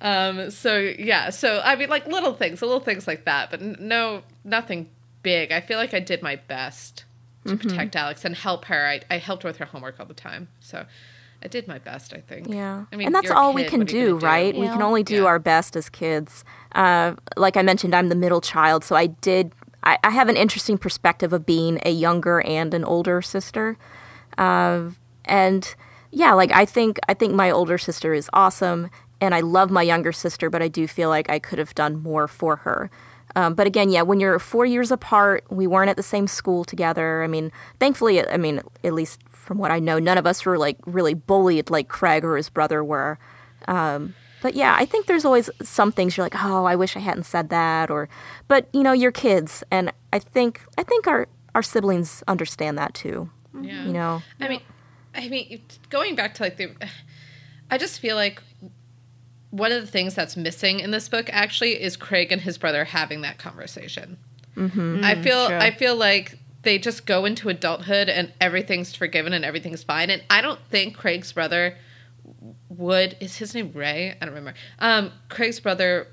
[0.42, 3.76] um, so yeah, so I mean, like little things, little things like that, but n-
[3.80, 4.90] no, nothing
[5.30, 5.52] big.
[5.52, 7.04] I feel like I did my best
[7.44, 7.68] to Mm-hmm.
[7.68, 8.86] protect Alex and help her.
[8.94, 10.84] I, I helped her with her homework all the time, so
[11.44, 12.12] I did my best.
[12.12, 12.48] I think.
[12.48, 12.86] Yeah.
[12.92, 14.54] I mean, and that's you're a all we can what are do, gonna right?
[14.56, 15.30] We can only do Yeah.
[15.30, 16.44] our best as kids.
[16.74, 19.52] Uh, like I mentioned, I'm the middle child, so I did.
[19.84, 23.76] I, I have an interesting perspective of being a younger and an older sister,
[24.38, 24.90] uh,
[25.24, 25.74] and
[26.10, 29.82] yeah, like I think I think my older sister is awesome, and I love my
[29.82, 32.90] younger sister, but I do feel like I could have done more for her.
[33.36, 36.64] Um, but again, yeah, when you're four years apart, we weren't at the same school
[36.64, 37.22] together.
[37.22, 40.58] I mean, thankfully, I mean, at least from what I know, none of us were
[40.58, 43.18] like really bullied like Craig or his brother were.
[43.68, 47.00] Um, but yeah, I think there's always some things you're like, oh, I wish I
[47.00, 48.08] hadn't said that, or,
[48.48, 52.94] but you know, you're kids, and I think I think our our siblings understand that
[52.94, 53.30] too.
[53.60, 53.84] Yeah.
[53.84, 54.60] You know, I mean,
[55.14, 56.70] I mean, going back to like the,
[57.70, 58.42] I just feel like
[59.50, 62.84] one of the things that's missing in this book actually is Craig and his brother
[62.84, 64.18] having that conversation.
[64.56, 65.00] Mm-hmm.
[65.04, 65.56] I feel, true.
[65.56, 70.10] I feel like they just go into adulthood and everything's forgiven and everything's fine.
[70.10, 71.76] And I don't think Craig's brother
[72.68, 74.10] would is his name Ray?
[74.20, 74.58] I don't remember.
[74.78, 76.08] Um, Craig's brother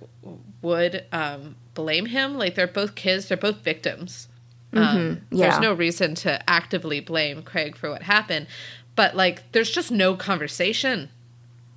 [0.62, 2.36] would um, blame him.
[2.36, 3.28] Like they're both kids.
[3.28, 4.28] They're both victims.
[4.74, 5.50] Um, Yeah.
[5.50, 8.48] There's no reason to actively blame Craig for what happened,
[8.96, 11.10] but like there's just no conversation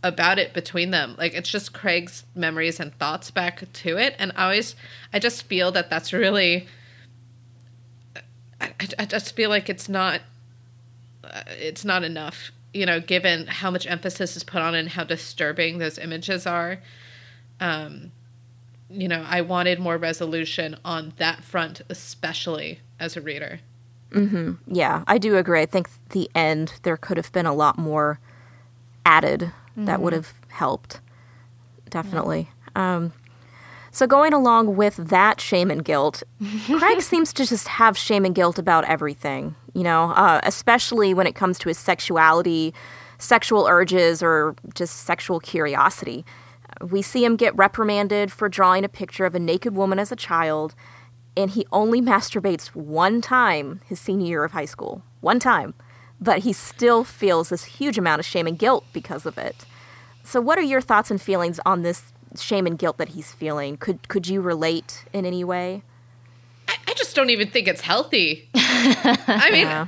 [0.06, 1.14] about it between them.
[1.18, 4.76] Like it's just Craig's memories and thoughts back to it, and I always
[5.12, 6.66] I just feel that that's really.
[8.60, 10.20] I, I- just feel like it's not.
[11.24, 15.02] Uh, it's not enough, you know, given how much emphasis is put on and how
[15.04, 16.78] disturbing those images are.
[17.60, 18.12] Um,
[18.88, 23.60] you know, I wanted more resolution on that front, especially as a reader.
[24.68, 25.60] yeah, I do agree.
[25.60, 28.18] I think the end there could have been a lot more
[29.04, 31.00] added that would have helped.
[31.90, 32.48] Definitely.
[32.74, 33.12] Um,
[33.96, 36.22] so going along with that shame and guilt,
[36.66, 39.54] Craig seems to just have shame and guilt about everything.
[39.72, 42.74] You know, uh, especially when it comes to his sexuality,
[43.18, 46.24] sexual urges, or just sexual curiosity.
[46.82, 50.16] We see him get reprimanded for drawing a picture of a naked woman as a
[50.16, 50.74] child,
[51.34, 55.02] and he only masturbates one time his senior year of high school.
[55.20, 55.74] One time.
[56.20, 59.66] But he still feels this huge amount of shame and guilt because of it.
[60.24, 63.76] So what are your thoughts and feelings on this shame and guilt that he's feeling?
[63.76, 65.82] Could could you relate in any way?
[66.68, 68.48] I, I just don't even think it's healthy.
[68.54, 69.86] I mean, Yeah.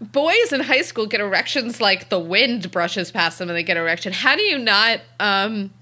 [0.00, 3.76] boys in high school get erections like the wind brushes past them and they get
[3.76, 4.12] erection.
[4.12, 5.72] How do you not um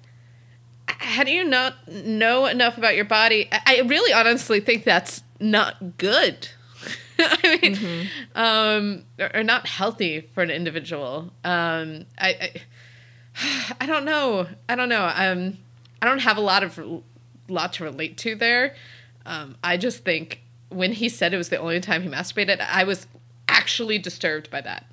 [0.86, 3.48] how do you not know enough about your body?
[3.50, 6.48] I I really honestly think that's not good.
[7.18, 11.32] I mean, um, or, or not healthy for an individual.
[11.44, 12.52] Um, I,
[13.36, 14.46] I, I don't know.
[14.68, 15.10] I don't know.
[15.14, 15.58] Um,
[16.02, 16.78] I don't have a lot of
[17.48, 18.74] lot to relate to there.
[19.24, 22.84] Um, I just think when he said it was the only time he masturbated, I
[22.84, 23.06] was
[23.48, 24.86] actually disturbed by that.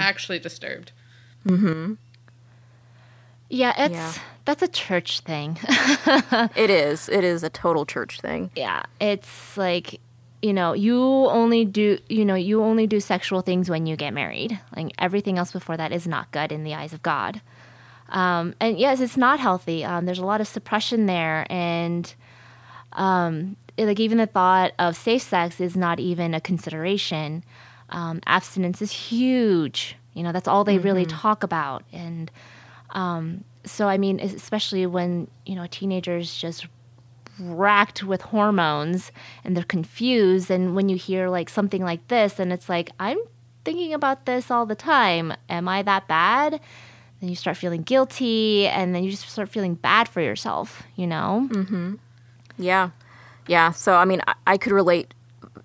[0.00, 0.92] Actually disturbed.
[3.48, 4.12] Yeah, it's Yeah.
[4.44, 5.58] that's a church thing.
[6.56, 7.08] It is.
[7.08, 8.50] It is a total church thing.
[8.56, 10.00] yeah, it's like
[10.42, 14.12] you know, you only do you know, you only do sexual things when you get
[14.12, 14.58] married.
[14.76, 17.40] Like everything else before that is not good in the eyes of God.
[18.08, 19.84] Um, and yes, it's not healthy.
[19.84, 22.12] Um, there's a lot of suppression there, and
[22.92, 27.44] um, like even the thought of safe sex is not even a consideration.
[27.88, 29.96] Um, abstinence is huge.
[30.12, 32.30] You know, that's all they really talk about, and
[32.90, 36.66] um, so I mean, especially when you know teenagers just
[37.42, 39.12] racked with hormones
[39.44, 43.18] and they're confused, and when you hear like something like this, and it's like I'm
[43.64, 45.32] thinking about this all the time.
[45.48, 46.60] Am I that bad?
[47.20, 50.82] Then you start feeling guilty, and then you just start feeling bad for yourself.
[50.96, 51.48] You know.
[51.50, 51.94] Mm-hmm.
[52.58, 52.90] Yeah.
[53.48, 53.72] Yeah.
[53.72, 55.14] So, I mean, I, I could relate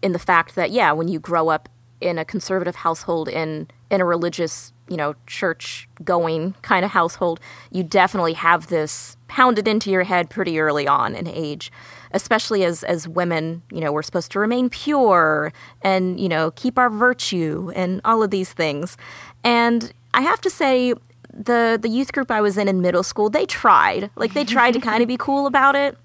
[0.01, 1.69] in the fact that, yeah, when you grow up
[2.01, 7.39] in a conservative household, in, in a religious, you know, church going kind of household,
[7.71, 11.71] you definitely have this pounded into your head pretty early on in age.
[12.11, 16.79] Especially as, as women, you know, we're supposed to remain pure and, you know, keep
[16.79, 18.95] our virtue and all of these things.
[19.43, 20.93] And I have to say,
[21.33, 24.09] the, the youth group I was in in middle school, they tried.
[24.15, 25.97] Like, they tried to kind of be cool about it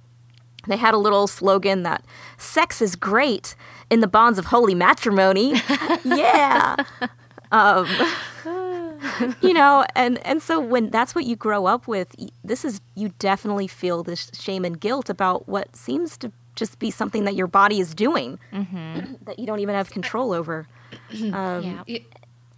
[0.68, 2.05] they had a little slogan that
[2.39, 3.55] sex is great
[3.91, 5.55] in the bonds of holy matrimony.
[6.05, 6.76] yeah.
[7.51, 7.89] Um,
[9.40, 13.12] you know, and and so when that's what you grow up with, this is you
[13.18, 17.46] definitely feel this shame and guilt about what seems to just be something that your
[17.46, 19.14] body is doing mm-hmm.
[19.24, 20.66] that you don't even have control over.
[21.32, 21.98] Um, yeah.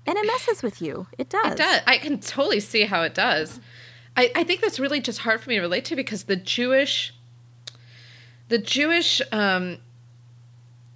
[0.06, 1.06] And it messes with you.
[1.18, 1.52] It does.
[1.52, 1.80] It does.
[1.86, 3.60] I can totally see how it does.
[4.16, 7.14] I, I think that's really just hard for me to relate to because the Jewish,
[8.48, 9.78] the Jewish um,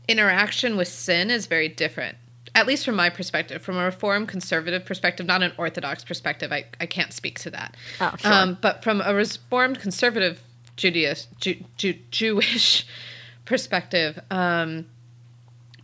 [0.09, 2.18] interaction with sin is very different
[2.59, 6.65] at least from my perspective, from a reform conservative perspective, not an orthodox perspective, I,
[6.81, 7.77] I can't speak to that.
[8.01, 8.33] Oh, sure.
[8.33, 10.43] Um, but from a reformed conservative
[10.77, 12.85] Judaist, Jew, Jew, Jewish
[13.45, 14.87] perspective, um,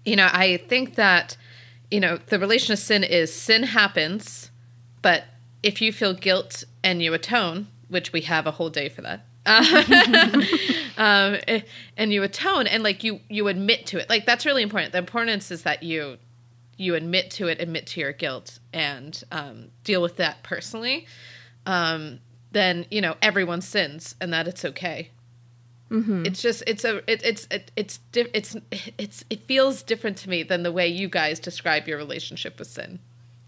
[0.04, 1.36] you know, I think that,
[1.92, 4.50] you know, the relation of sin is sin happens,
[5.00, 5.24] but
[5.62, 9.24] if you feel guilt and you atone, which we have a whole day for that,
[10.96, 11.36] um,
[11.96, 14.98] and you atone and like you you admit to it like that's really important the
[14.98, 16.16] importance is that you
[16.76, 21.06] you admit to it, admit to your guilt, and um, deal with that personally,
[21.66, 22.20] um,
[22.52, 25.10] then you know everyone sins, and that it's okay.
[25.90, 26.26] Mm-hmm.
[26.26, 28.56] It's just it's a it, it's it, it's it's
[28.98, 32.68] it's it feels different to me than the way you guys describe your relationship with
[32.68, 32.98] sin.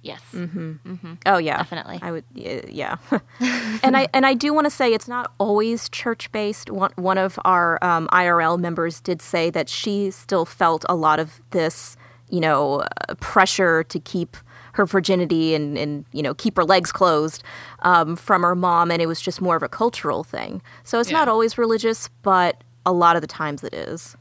[0.07, 0.23] Yes.
[0.33, 0.73] Mm-hmm.
[0.87, 1.15] Mm-hmm.
[1.27, 1.99] Oh yeah, definitely.
[2.01, 2.25] I would.
[2.33, 2.97] Yeah.
[3.83, 6.71] and I and I do want to say it's not always church based.
[6.71, 11.19] One one of our um, IRL members did say that she still felt a lot
[11.19, 11.97] of this
[12.29, 14.37] you know, uh, pressure to keep
[14.73, 17.43] her virginity and, and you know keep her legs closed
[17.81, 20.63] um, from her mom, and it was just more of a cultural thing.
[20.85, 21.19] So it's yeah.
[21.19, 24.17] not always religious, but a lot of the times it is.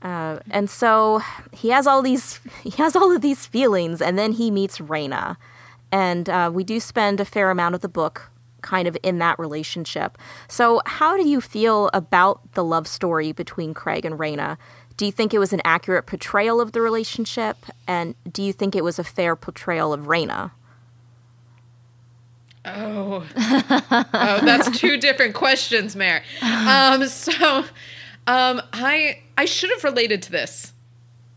[0.00, 1.20] Uh, and so
[1.52, 5.36] he has all these he has all of these feelings, and then he meets Raina,
[5.92, 9.38] and uh, we do spend a fair amount of the book kind of in that
[9.38, 10.18] relationship.
[10.48, 14.56] So, how do you feel about the love story between Craig and Raina?
[14.98, 17.56] Do you think it was an accurate portrayal of the relationship?
[17.86, 20.50] And do you think it was a fair portrayal of Raina?
[22.64, 26.24] Oh, oh, that's two different questions, Mare.
[26.42, 27.64] Um, so,
[28.26, 30.72] um, I I should have related to this.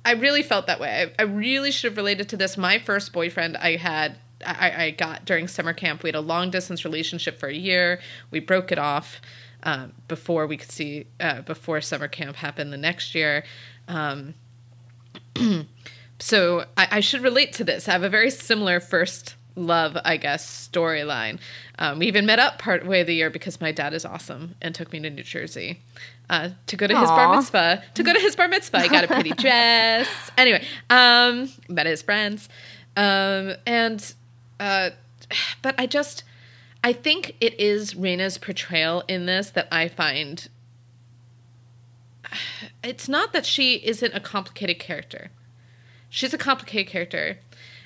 [0.03, 1.13] I really felt that way.
[1.19, 2.57] I, I really should have related to this.
[2.57, 6.01] My first boyfriend I had, I, I got during summer camp.
[6.01, 8.01] We had a long distance relationship for a year.
[8.31, 9.21] We broke it off
[9.63, 13.43] um, before we could see uh, before summer camp happened the next year.
[13.87, 14.33] Um,
[16.19, 17.87] so I, I, should relate to this.
[17.87, 21.39] I have a very similar first love, I guess, storyline.
[21.77, 24.55] Um, we even met up part way of the year because my dad is awesome
[24.61, 25.81] and took me to New Jersey
[26.29, 27.01] uh, to go to Aww.
[27.01, 27.83] his bar mitzvah.
[27.95, 30.07] To go to his bar mitzvah, I got a pretty dress.
[30.37, 32.49] Anyway, um, met his friends,
[32.95, 34.13] um, and
[34.59, 34.91] uh,
[35.61, 36.23] but I just
[36.83, 40.47] I think it is Raina's portrayal in this that I find.
[42.83, 45.29] It's not that she isn't a complicated character.
[46.09, 47.37] She's a complicated character.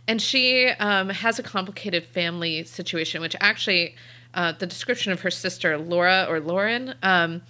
[0.07, 3.95] And she um, has a complicated family situation, which actually,
[4.33, 7.41] uh, the description of her sister, Laura or Lauren, um,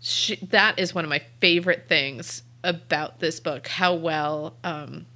[0.00, 3.68] she, that is one of my favorite things about this book.
[3.68, 5.06] How well, um,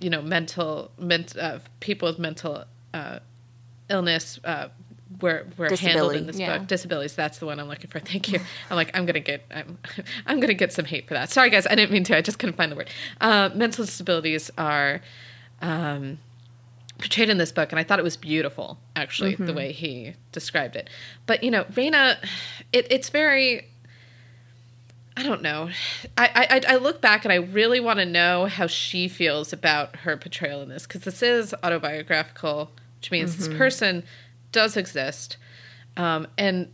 [0.00, 3.20] you know, mental, ment, uh, people with mental uh,
[3.88, 4.68] illness, uh,
[5.20, 6.58] were were handled in this yeah.
[6.58, 6.68] book.
[6.68, 7.14] Disabilities.
[7.14, 8.00] That's the one I'm looking for.
[8.00, 8.40] Thank you.
[8.70, 9.78] I'm like I'm gonna get I'm
[10.26, 11.30] I'm gonna get some hate for that.
[11.30, 12.16] Sorry guys, I didn't mean to.
[12.16, 12.90] I just couldn't find the word.
[13.20, 15.00] Uh, mental disabilities are.
[15.60, 16.18] Um,
[17.02, 19.46] portrayed in this book, and I thought it was beautiful, actually, mm-hmm.
[19.46, 20.88] the way he described it.
[21.26, 22.16] But you know, Raina,
[22.72, 23.68] it, it's very.
[25.14, 25.68] I don't know.
[26.16, 29.96] I, I I look back and I really want to know how she feels about
[29.96, 33.50] her portrayal in this because this is autobiographical, which means mm-hmm.
[33.50, 34.04] this person
[34.52, 35.36] does exist.
[35.96, 36.72] Um, and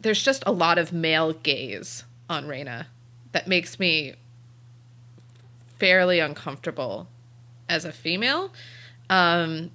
[0.00, 2.86] there's just a lot of male gaze on Raina
[3.32, 4.14] that makes me
[5.78, 7.08] fairly uncomfortable
[7.68, 8.52] as a female.
[9.10, 9.70] Um,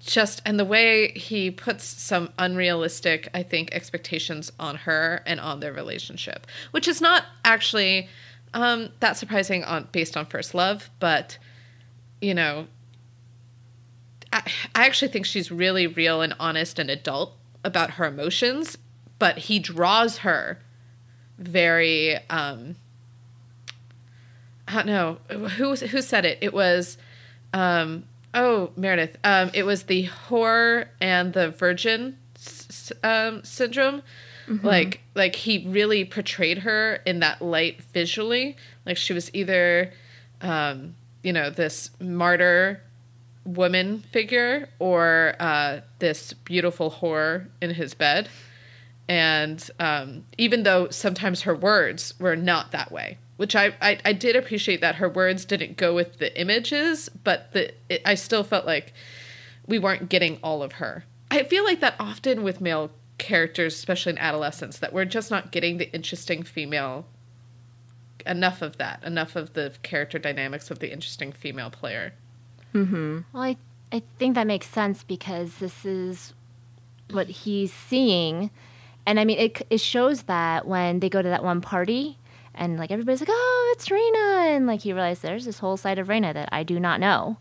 [0.00, 5.60] just and the way he puts some unrealistic, I think, expectations on her and on
[5.60, 8.08] their relationship, which is not actually
[8.54, 11.38] um, that surprising on based on first love, but
[12.20, 12.66] you know,
[14.32, 14.42] I,
[14.74, 18.78] I actually think she's really real and honest and adult about her emotions,
[19.18, 20.60] but he draws her
[21.38, 22.76] very um
[24.68, 26.38] I don't know who who said it.
[26.40, 26.98] It was
[27.52, 28.04] um
[28.34, 29.16] oh Meredith.
[29.24, 34.02] Um it was the whore and the virgin s- um, syndrome.
[34.48, 34.66] Mm-hmm.
[34.66, 38.56] Like like he really portrayed her in that light visually.
[38.86, 39.92] Like she was either
[40.40, 42.82] um you know this martyr
[43.44, 48.28] woman figure or uh, this beautiful whore in his bed.
[49.08, 54.12] and um, even though sometimes her words were not that way which I, I, I
[54.12, 58.44] did appreciate that her words didn't go with the images but the it, i still
[58.44, 58.92] felt like
[59.66, 64.12] we weren't getting all of her i feel like that often with male characters especially
[64.12, 67.06] in adolescence that we're just not getting the interesting female
[68.26, 72.12] enough of that enough of the character dynamics of the interesting female player
[73.32, 73.56] Well, I,
[73.92, 76.34] I think that makes sense because this is
[77.10, 78.50] what he's seeing.
[79.06, 82.18] And I mean, it, it shows that when they go to that one party
[82.54, 84.56] and like everybody's like, oh, it's Raina.
[84.56, 87.38] And like he realized there's this whole side of Raina that I do not know.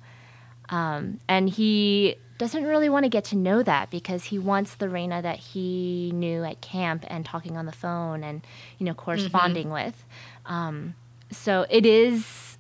[0.70, 4.86] Um, and he doesn't really want to get to know that because he wants the
[4.86, 8.42] Raina that he knew at camp and talking on the phone and,
[8.78, 10.06] you know, corresponding with.
[10.46, 10.96] Um,
[11.32, 12.58] so it is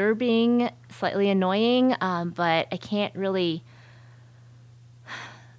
[0.00, 3.62] disturbing, slightly annoying, um, but I can't really,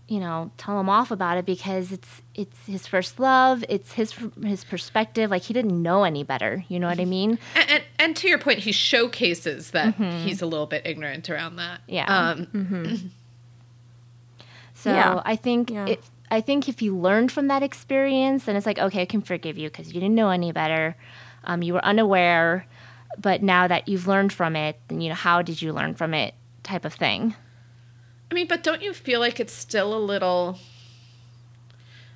[0.07, 3.65] you know, tell him off about it because it's it's his first love.
[3.67, 4.13] It's his
[4.43, 5.31] his perspective.
[5.31, 6.63] Like he didn't know any better.
[6.69, 7.39] You know what I mean?
[7.55, 11.55] and, and, and to your point he showcases that he's a little bit ignorant around
[11.57, 12.05] that Yeah.
[12.07, 13.11] um,
[14.75, 15.21] So Yeah.
[15.25, 15.88] I think Yeah.
[15.88, 19.21] it, I think if you learned from that experience, then it's like okay, I can
[19.21, 20.95] forgive you because you didn't know any better.
[21.43, 22.67] Um, you were unaware,
[23.20, 26.13] but now that you've learned from it, then you know how did you learn from
[26.13, 27.36] it, type of thing.
[28.30, 30.59] I mean, but don't you feel like it's still a little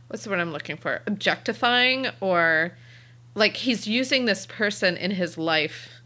[0.07, 1.01] what's the word I'm looking for?
[1.07, 2.73] Objectifying or
[3.33, 6.01] like he's using this person in his life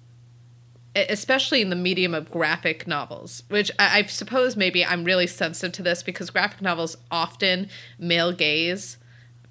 [0.96, 5.74] especially in the medium of graphic novels, which I, I suppose maybe I'm really sensitive
[5.74, 7.70] to this because graphic novels often
[8.00, 8.98] male gaze,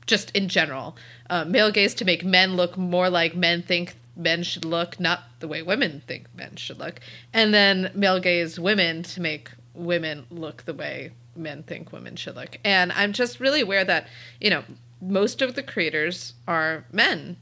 [0.07, 0.97] just in general,
[1.29, 5.25] uh, male gaze to make men look more like men think men should look, not
[5.41, 7.01] the way women think men should look,
[7.33, 12.37] and then male gaze women to make women look the way men think women should
[12.37, 12.59] look.
[12.65, 14.07] And I'm just really aware that
[14.41, 14.65] you know
[15.01, 17.37] most of the creators are men,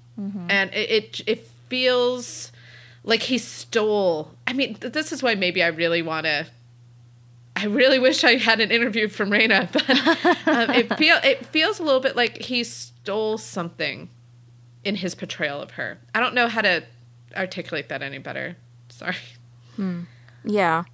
[0.50, 2.52] and it, it it feels
[3.04, 4.32] like he stole.
[4.46, 6.46] I mean, th- this is why maybe I really want to.
[7.54, 9.70] I really wish I had an interview from Raina,
[10.46, 14.08] but um, it feel it feels a little bit like he stole something
[14.84, 15.98] in his portrayal of her.
[16.14, 16.82] I don't know how to
[17.36, 18.56] articulate that any better.
[18.88, 19.16] Sorry.
[20.44, 20.84] Yeah.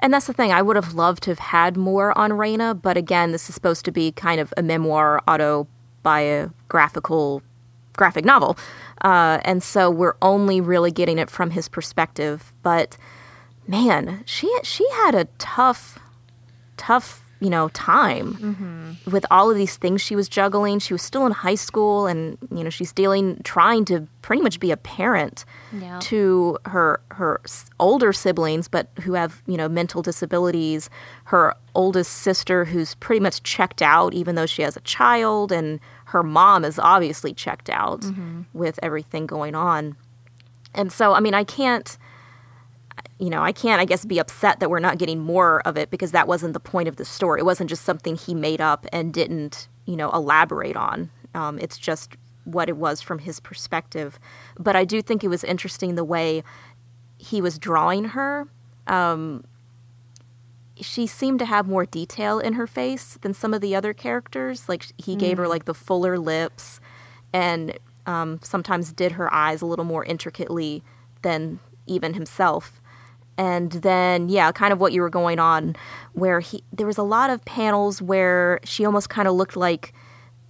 [0.00, 0.52] And that's the thing.
[0.52, 3.84] I would have loved to have had more on Raina, but again, this is supposed
[3.84, 7.42] to be kind of a memoir, autobiographical
[7.94, 8.56] graphic novel.
[9.02, 12.52] Uh, and so we're only really getting it from his perspective.
[12.62, 12.96] But
[13.66, 15.98] man, she she had a tough,
[16.76, 19.10] tough, you know, time mm-hmm.
[19.10, 20.78] with all of these things she was juggling.
[20.78, 24.60] She was still in high school, and you know, she's dealing, trying to pretty much
[24.60, 25.44] be a parent
[26.00, 27.40] to her her
[27.78, 30.90] older siblings, but who have you know mental disabilities.
[31.24, 35.80] Her oldest sister, who's pretty much checked out, even though she has a child, and
[36.06, 38.42] her mom is obviously checked out mm-hmm.
[38.52, 39.96] with everything going on.
[40.74, 41.96] And so, I mean, I can't,
[43.20, 45.90] you know, I can't, I guess, be upset that we're not getting more of it
[45.90, 47.40] because that wasn't the point of the story.
[47.40, 51.10] It wasn't just something he made up and didn't, you know, elaborate on.
[51.34, 54.18] Um, it's just what it was from his perspective.
[54.58, 56.42] But I do think it was interesting the way
[57.18, 58.48] he was drawing her.
[58.86, 59.44] Um,
[60.80, 64.66] she seemed to have more detail in her face than some of the other characters.
[64.66, 66.80] Like he gave her like the fuller lips,
[67.34, 70.82] and um, sometimes did her eyes a little more intricately
[71.20, 72.79] than even himself.
[73.40, 75.74] And then, yeah, kind of what you were going on,
[76.12, 79.94] where he there was a lot of panels where she almost kind of looked like,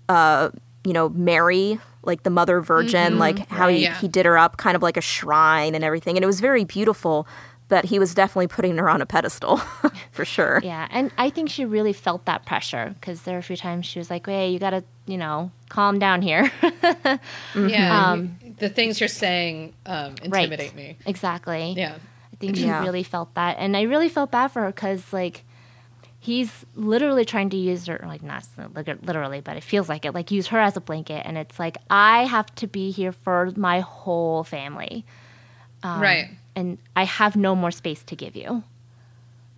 [0.09, 0.51] uh,
[0.83, 3.95] you know, Mary, like the Mother Virgin, like how he, yeah.
[4.01, 6.65] he did her up kind of like a shrine and everything, and it was very
[6.65, 7.29] beautiful.
[7.69, 9.59] But he was definitely putting her on a pedestal,
[10.11, 10.61] for sure.
[10.65, 13.87] Yeah, and I think she really felt that pressure because there were a few times
[13.87, 16.51] she was like, "Hey, you gotta, you know, calm down here."
[17.55, 18.17] Yeah.
[18.17, 20.99] you- the things you're saying um, intimidate me.
[21.07, 21.75] exactly.
[21.77, 21.99] Yeah.
[22.41, 22.83] I think she Yeah.
[22.83, 25.45] really felt that, and I really felt bad for her because like
[26.19, 28.45] he's literally trying to use her, like not
[29.03, 31.77] literally, but it feels like it, like use her as a blanket, and it's like
[31.91, 35.05] I have to be here for my whole family,
[35.85, 36.31] right.
[36.57, 38.63] and I have no more space to give you.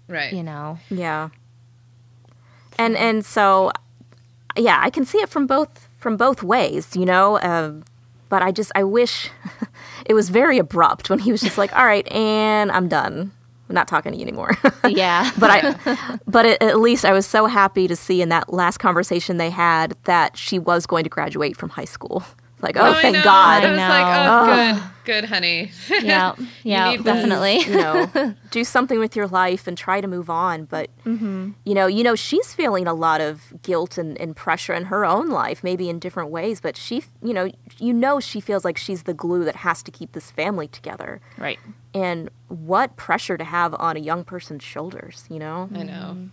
[0.09, 0.33] Right.
[0.33, 0.79] You know.
[0.91, 1.29] Yeah.
[2.79, 3.71] And and so
[4.57, 7.39] yeah, I can see it from both from both ways, you know.
[7.41, 7.85] Um,
[8.29, 9.31] but I just I wish
[10.07, 13.33] it was very abrupt when he was just like, "All right, and I'm done.
[13.69, 14.57] I'm not talking to you anymore."
[14.89, 15.31] Yeah.
[15.39, 18.79] but I but at, at least I was so happy to see in that last
[18.79, 22.25] conversation they had that she was going to graduate from high school.
[22.63, 23.25] Like, No, oh, I thank know.
[23.25, 23.65] God.
[23.65, 25.73] I was like, oh, good, good, honey.
[26.03, 27.59] Yeah, yeah, definitely.
[27.61, 30.65] you know, do something with your life and try to move on.
[30.67, 31.51] But Mm-hmm.
[31.65, 35.05] you know, you know, she's feeling a lot of guilt and, and pressure in her
[35.05, 36.61] own life, maybe in different ways.
[36.61, 39.91] But she, you know, you know, she feels like she's the glue that has to
[39.91, 41.21] keep this family together.
[41.37, 41.59] Right.
[41.93, 45.69] And what pressure to have on a young person's shoulders, you know?
[45.75, 46.29] I know.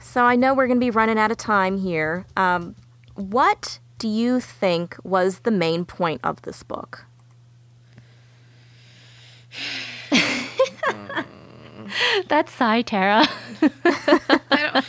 [0.00, 2.26] So I know we're going to be running out of time here.
[2.36, 2.74] Um,
[3.14, 7.04] what do you think was the main point of this book?
[12.28, 13.28] That's sigh, Tara.
[13.84, 14.86] I don't.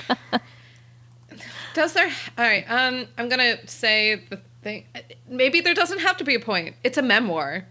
[1.74, 2.10] Does there?
[2.38, 2.64] All right.
[2.70, 4.86] Um, I'm gonna say the thing.
[5.28, 6.78] Maybe there doesn't have to be a point.
[6.86, 7.66] It's a memoir.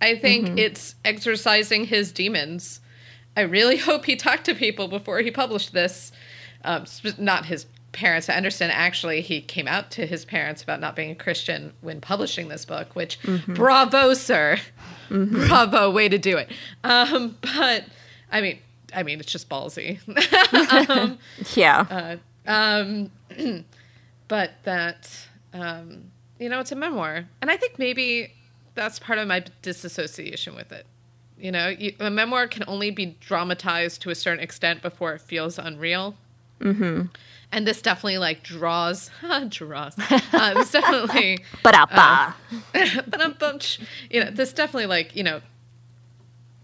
[0.00, 2.80] I think it's exercising his demons.
[3.36, 6.10] I really hope he talked to people before he published this.
[6.64, 6.86] Um,
[7.18, 8.28] not his parents.
[8.28, 8.72] I understand.
[8.72, 12.64] Actually, he came out to his parents about not being a Christian when publishing this
[12.64, 12.94] book.
[12.94, 14.58] Which, bravo, sir.
[15.10, 16.50] Bravo, way to do it.
[16.84, 17.84] Um, but
[18.30, 18.58] I mean,
[18.94, 19.98] I mean, it's just ballsy.
[20.90, 21.18] um,
[21.54, 22.16] Yeah.
[22.46, 23.10] uh, um,
[24.28, 26.04] but that um,
[26.42, 28.32] you know it's a memoir and i think maybe
[28.74, 30.86] that's part of my disassociation with it
[31.38, 35.20] you know you, a memoir can only be dramatized to a certain extent before it
[35.20, 36.16] feels unreal
[36.60, 37.02] mm-hmm.
[37.52, 39.10] And this definitely like draws
[39.48, 39.96] draws.
[40.32, 43.78] Uh, this definitely but uh, but um, bunch
[44.10, 45.40] you know this definitely like you know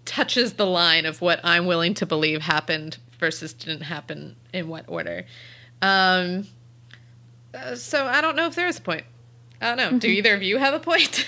[0.05, 4.85] touches the line of what i'm willing to believe happened versus didn't happen in what
[4.89, 5.25] order.
[5.83, 6.47] Um
[7.55, 9.05] uh, so i don't know if there is a point.
[9.61, 9.99] I don't know.
[9.99, 11.27] Do either of you have a point?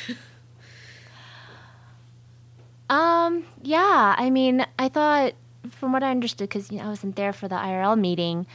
[2.90, 5.34] Um, yeah, I mean, I thought,
[5.70, 8.46] from what I understood, because you know, I wasn't there for the IRL meeting,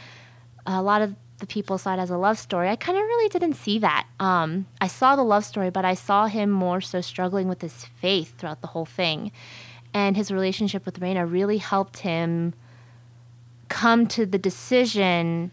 [0.65, 2.69] a lot of the people saw it as a love story.
[2.69, 4.07] I kind of really didn't see that.
[4.19, 7.85] Um, I saw the love story, but I saw him more so struggling with his
[7.85, 9.31] faith throughout the whole thing.
[9.93, 12.53] And his relationship with Raina really helped him
[13.67, 15.51] come to the decision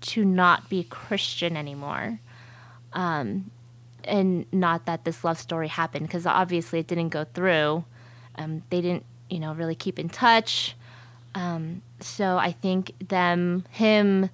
[0.00, 2.20] to not be Christian anymore.
[2.92, 3.50] Um,
[4.04, 7.84] and not that this love story happened because obviously it didn't go through.
[8.36, 10.74] Um, they didn't, you know, really keep in touch.
[11.34, 14.30] Um, so I think them, him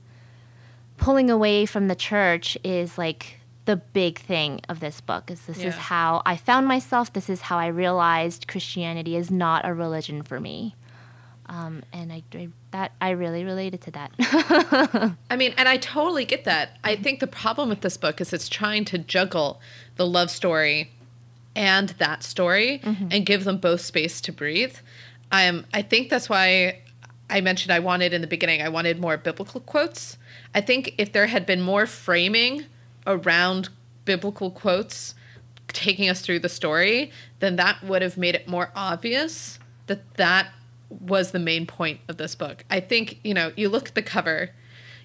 [0.97, 5.31] pulling away from the church is like the big thing of this book.
[5.31, 7.13] Is this is how I found myself.
[7.13, 10.75] This is how I realized Christianity is not a religion for me.
[11.49, 15.17] Um, and I, I that I really related to that.
[15.31, 16.79] I mean, and I totally get that.
[16.83, 19.61] I think the problem with this book is it's trying to juggle
[19.97, 20.91] the love story
[21.55, 24.77] and that story and give them both space to breathe.
[25.33, 26.83] Um, I think that's why
[27.29, 30.17] I mentioned I wanted in the beginning, I wanted more biblical quotes.
[30.55, 32.67] I think if there had been more framing
[33.07, 33.69] around
[34.05, 35.15] biblical quotes
[35.69, 37.11] taking us through the story,
[37.41, 40.53] then that would have made it more obvious that that
[40.89, 42.65] was the main point of this book.
[42.71, 44.51] I think, you know, you look at the cover,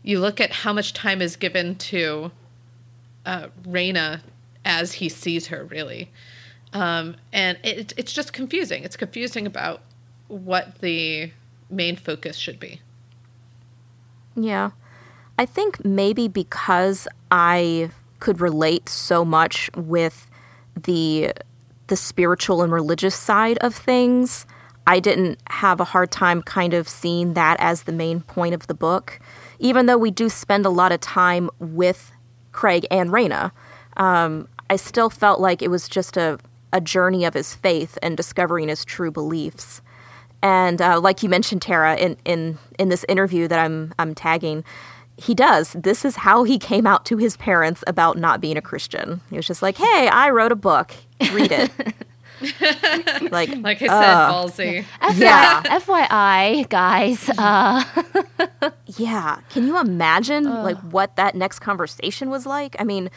[0.04, 2.32] you look at how much time is given to
[3.26, 4.22] uh, Raina
[4.64, 6.12] as he sees her, really.
[6.74, 8.84] Um, and it, it's just confusing.
[8.84, 9.82] It's confusing about
[10.28, 11.32] what the
[11.72, 12.82] main focus should be.
[14.36, 14.72] Yeah.
[15.38, 20.30] I think maybe because I could relate so much with
[20.76, 21.34] the
[21.88, 24.46] the spiritual and religious side of things,
[24.88, 28.68] I didn't have a hard time kind of seeing that as the main point of
[28.68, 29.20] the book.
[29.60, 32.12] Even though we do spend a lot of time with
[32.54, 33.52] Craig and Raina,
[33.98, 36.40] um, I still felt like it was just a,
[36.72, 39.82] a journey of his faith and discovering his true beliefs.
[40.42, 44.64] And uh, like you mentioned, Tara, in, in, in this interview that I'm, I'm tagging,
[45.18, 45.74] he does.
[45.74, 49.22] This is how he came out to his parents about not being a Christian.
[49.30, 50.94] He was just like, hey, I wrote a book.
[51.32, 51.72] Read it.
[53.32, 54.86] like, Like I said, uh, ballsy.
[55.16, 55.62] Yeah.
[55.64, 57.84] FYI, guys, uh,
[58.98, 59.42] yeah.
[59.52, 62.76] Can you imagine like what that next conversation was like?
[62.80, 63.12] I mean,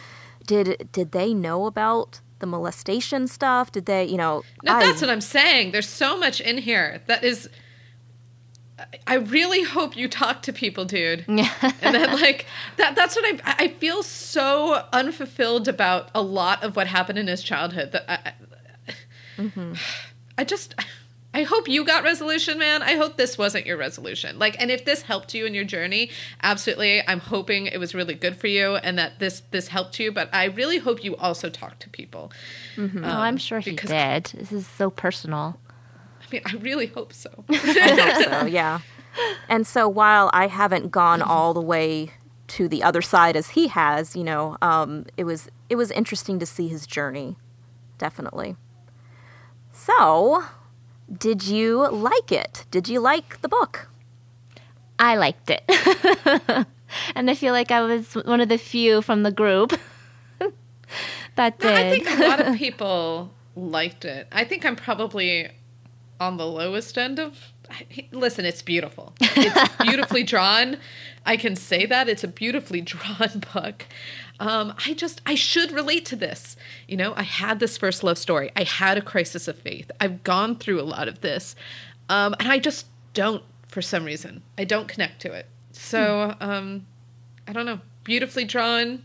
[0.47, 3.73] did did they know about the molestation stuff?
[3.73, 4.43] Did they, you know?
[4.63, 5.73] No, I- that's what I'm saying.
[5.73, 7.49] There's so much in here that is.
[9.07, 11.25] I really hope you talk to people, dude.
[11.29, 11.39] and
[11.81, 12.45] then, like
[12.77, 12.95] that.
[12.97, 13.55] That's what I.
[13.65, 17.93] I feel so unfulfilled about a lot of what happened in his childhood.
[17.93, 18.33] That I,
[18.89, 18.95] I-
[19.43, 19.73] mm-hmm.
[20.39, 20.75] I just.
[21.35, 22.81] I hope you got resolution, man.
[22.83, 24.39] I hope this wasn't your resolution.
[24.39, 26.11] Like, and if this helped you in your journey,
[26.43, 27.07] absolutely.
[27.09, 30.13] I'm hoping it was really good for you and that this this helped you.
[30.13, 32.33] But I really hope you also talked to people.
[32.79, 34.27] oh, I'm sure he did.
[34.27, 35.59] This is so personal.
[36.23, 37.45] I mean, I really hope so.
[37.51, 38.81] I hope so, yeah.
[39.49, 42.13] And so while I haven't gone all the way
[42.47, 46.39] to the other side as he has, you know, um, it was it was interesting
[46.39, 47.37] to see his journey,
[47.99, 48.55] definitely.
[49.73, 50.45] So,
[51.13, 52.65] did you like it?
[52.71, 53.89] Did you like the book?
[54.99, 55.65] I liked it.
[57.15, 59.73] and I feel like I was one of the few from the group
[61.37, 61.71] that did.
[61.71, 64.29] I think a lot of people liked it.
[64.33, 65.51] I think I'm probably
[66.21, 67.53] on the lowest end of.
[68.13, 69.15] Listen, it's beautiful.
[69.21, 70.77] It's beautifully drawn.
[71.27, 73.87] I can say that it's a beautifully drawn book.
[74.41, 76.57] Um, I just I should relate to this.
[76.89, 78.51] You know, I had this first love story.
[78.57, 79.91] I had a crisis of faith.
[80.01, 81.55] I've gone through a lot of this,
[82.09, 84.43] um, and I just don't for some reason.
[84.59, 85.47] I don't connect to it.
[85.73, 86.87] So um,
[87.47, 87.81] I don't know.
[88.03, 89.05] Beautifully drawn.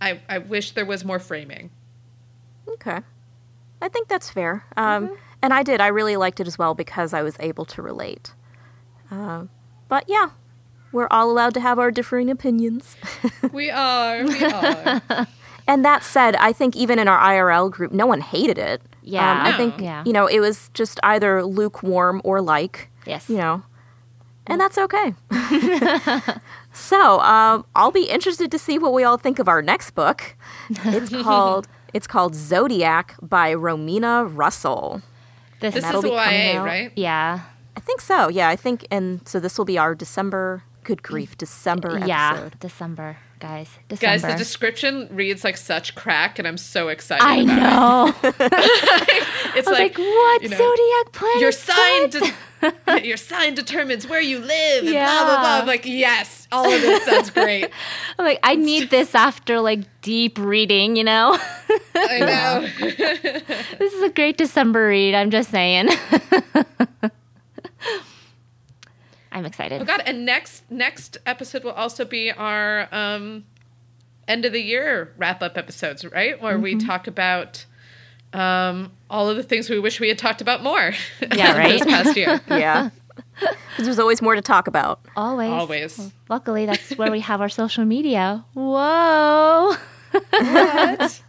[0.00, 1.70] I I wish there was more framing.
[2.68, 3.00] Okay,
[3.82, 4.64] I think that's fair.
[4.76, 5.80] Um, And I did.
[5.80, 8.32] I really liked it as well because I was able to relate.
[9.10, 9.44] Uh,
[9.88, 10.30] but yeah,
[10.92, 12.96] we're all allowed to have our differing opinions.
[13.52, 14.24] We are.
[14.24, 15.26] We are.
[15.66, 18.80] And that said, I think even in our IRL group, no one hated it.
[19.02, 19.30] Yeah.
[19.30, 20.02] Um, I think, Yeah.
[20.06, 23.28] you know, it was just either lukewarm or like, Yes.
[23.28, 23.62] you know,
[24.46, 25.14] and that's okay.
[26.72, 30.36] so um, I'll be interested to see what we all think of our next book.
[30.70, 35.00] It's called it's called Zodiac by Romina Russell.
[35.60, 36.64] This, This is coming YA, out.
[36.64, 36.92] right?
[36.96, 37.40] yeah.
[37.76, 38.28] I think so.
[38.28, 40.62] Yeah, I think, and so this will be our December.
[40.88, 42.30] Good grief, December Yeah.
[42.30, 42.60] episode.
[42.60, 43.68] December, guys.
[44.00, 47.22] Guys, the description reads like such crack, and I'm so excited.
[47.22, 48.30] I about know.
[48.30, 48.34] It.
[49.54, 51.40] It's I was like, what you know, zodiac planet?
[51.40, 54.84] Your sign, de- your sign determines where you live.
[54.84, 55.58] And blah blah blah.
[55.60, 57.68] I'm like, yes, all of this sounds great.
[58.18, 61.36] I'm like, I need this after like deep reading, you know?
[61.94, 62.66] I know.
[63.78, 65.14] this is a great December read.
[65.14, 65.90] I'm just saying.
[69.38, 69.80] I'm excited.
[69.80, 70.02] Oh God!
[70.04, 73.44] And next next episode will also be our um,
[74.26, 76.40] end of the year wrap up episodes, right?
[76.42, 76.86] Where we Mm-hmm.
[76.86, 77.64] talk about
[78.32, 80.92] um, all of the things we wish we had talked about more.
[81.34, 81.78] Yeah, right?
[81.78, 82.40] this past year.
[82.50, 82.90] Yeah.
[83.40, 85.00] Because there's always more to talk about.
[85.16, 85.50] Always.
[85.52, 86.12] Always.
[86.28, 88.44] Luckily, that's where we have our social media.
[88.54, 89.74] Whoa.
[90.30, 91.22] What?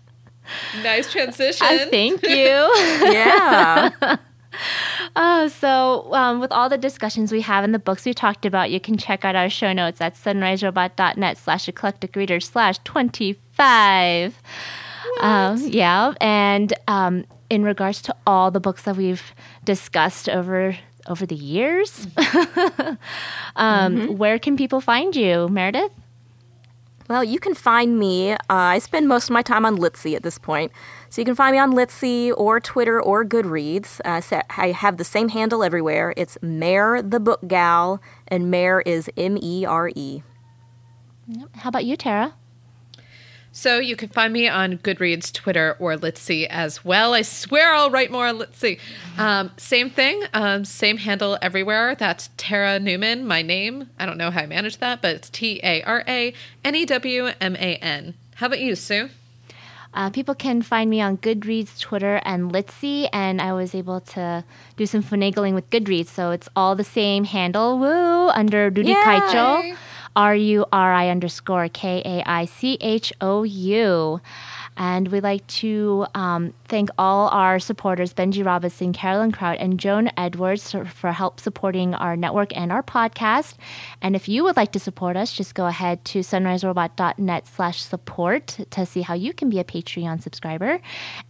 [0.81, 1.67] nice transition.
[1.67, 2.29] I thank you.
[3.13, 4.17] Yeah.
[5.15, 8.71] Oh, so um, with all the discussions we have and the books we talked about,
[8.71, 14.35] you can check out our show notes at sunriserobot.net slash eclectic reader slash 25.
[15.21, 19.33] Um, yeah, and um, in regards to all the books that we've
[19.63, 20.77] discussed over
[21.07, 22.07] over the years,
[23.55, 25.91] um, where can people find you, Meredith?
[27.09, 28.33] Well, you can find me.
[28.33, 30.71] Uh, I spend most of my time on Litsy at this point.
[31.09, 33.99] So you can find me on Litsy or Twitter or Goodreads.
[34.05, 34.21] Uh,
[34.57, 36.13] I have the same handle everywhere.
[36.15, 40.21] It's Mare the Book Gal, and Mare is M E R E.
[41.55, 42.35] How about you, Tara?
[43.51, 47.13] So you can find me on Goodreads, Twitter, or Litsy as well.
[47.13, 48.79] I swear I'll write more on Litsy.
[49.17, 51.95] Um, same thing, um, same handle everywhere.
[51.95, 53.89] That's Tara Newman, my name.
[53.97, 56.85] I don't know how I managed that, but it's T A R A N E
[56.85, 58.13] W M A N.
[58.35, 59.09] How about you, Sue?
[59.91, 64.43] Uh, people can find me on Goodreads, Twitter, and Litsy, and I was able to
[64.77, 68.93] do some finagling with Goodreads, so it's all the same handle, woo, under Yay!
[68.93, 69.75] Kaicho,
[70.15, 74.21] R U R I underscore K A I C H O U.
[74.79, 80.09] And we'd like to um, thank all our supporters, Benji Robinson, Carolyn Kraut, and Joan
[80.15, 83.55] Edwards for, help supporting our network and our podcast.
[84.01, 88.57] And if you would like to support us, just go ahead to sunriserobot.net slash support
[88.69, 90.79] to see how you can be a Patreon subscriber.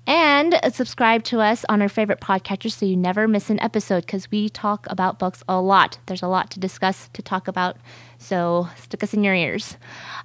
[0.05, 4.29] And subscribe to us on our favorite podcatcher so you never miss an episode because
[4.29, 5.97] we talk about books a lot.
[6.05, 7.77] There's a lot to discuss, to talk about.
[8.19, 9.77] So stick us in your ears.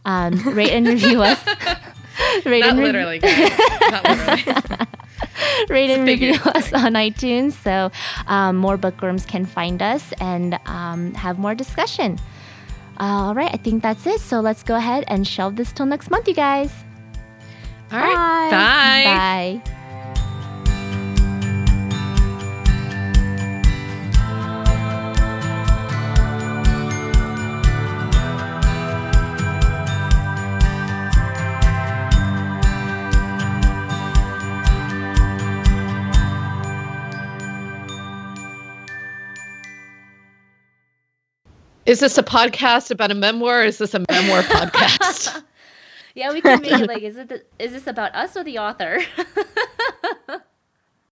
[0.05, 1.45] Um, rate and review us.
[2.45, 3.59] rate Not and rev- literally, guys.
[3.91, 4.87] Not literally.
[5.69, 7.91] rate and review us on iTunes so
[8.27, 12.19] um, more bookworms can find us and um, have more discussion.
[12.99, 14.21] all right, I think that's it.
[14.21, 16.73] So let's go ahead and shelve this till next month, you guys.
[17.93, 18.51] All right.
[18.51, 19.62] Bye.
[19.62, 19.81] Bye.
[41.86, 43.62] Is this a podcast about a memoir?
[43.62, 45.43] is this a memoir podcast?
[46.15, 48.59] yeah, we can make it like, is it the, is this about us or the
[48.59, 49.01] author?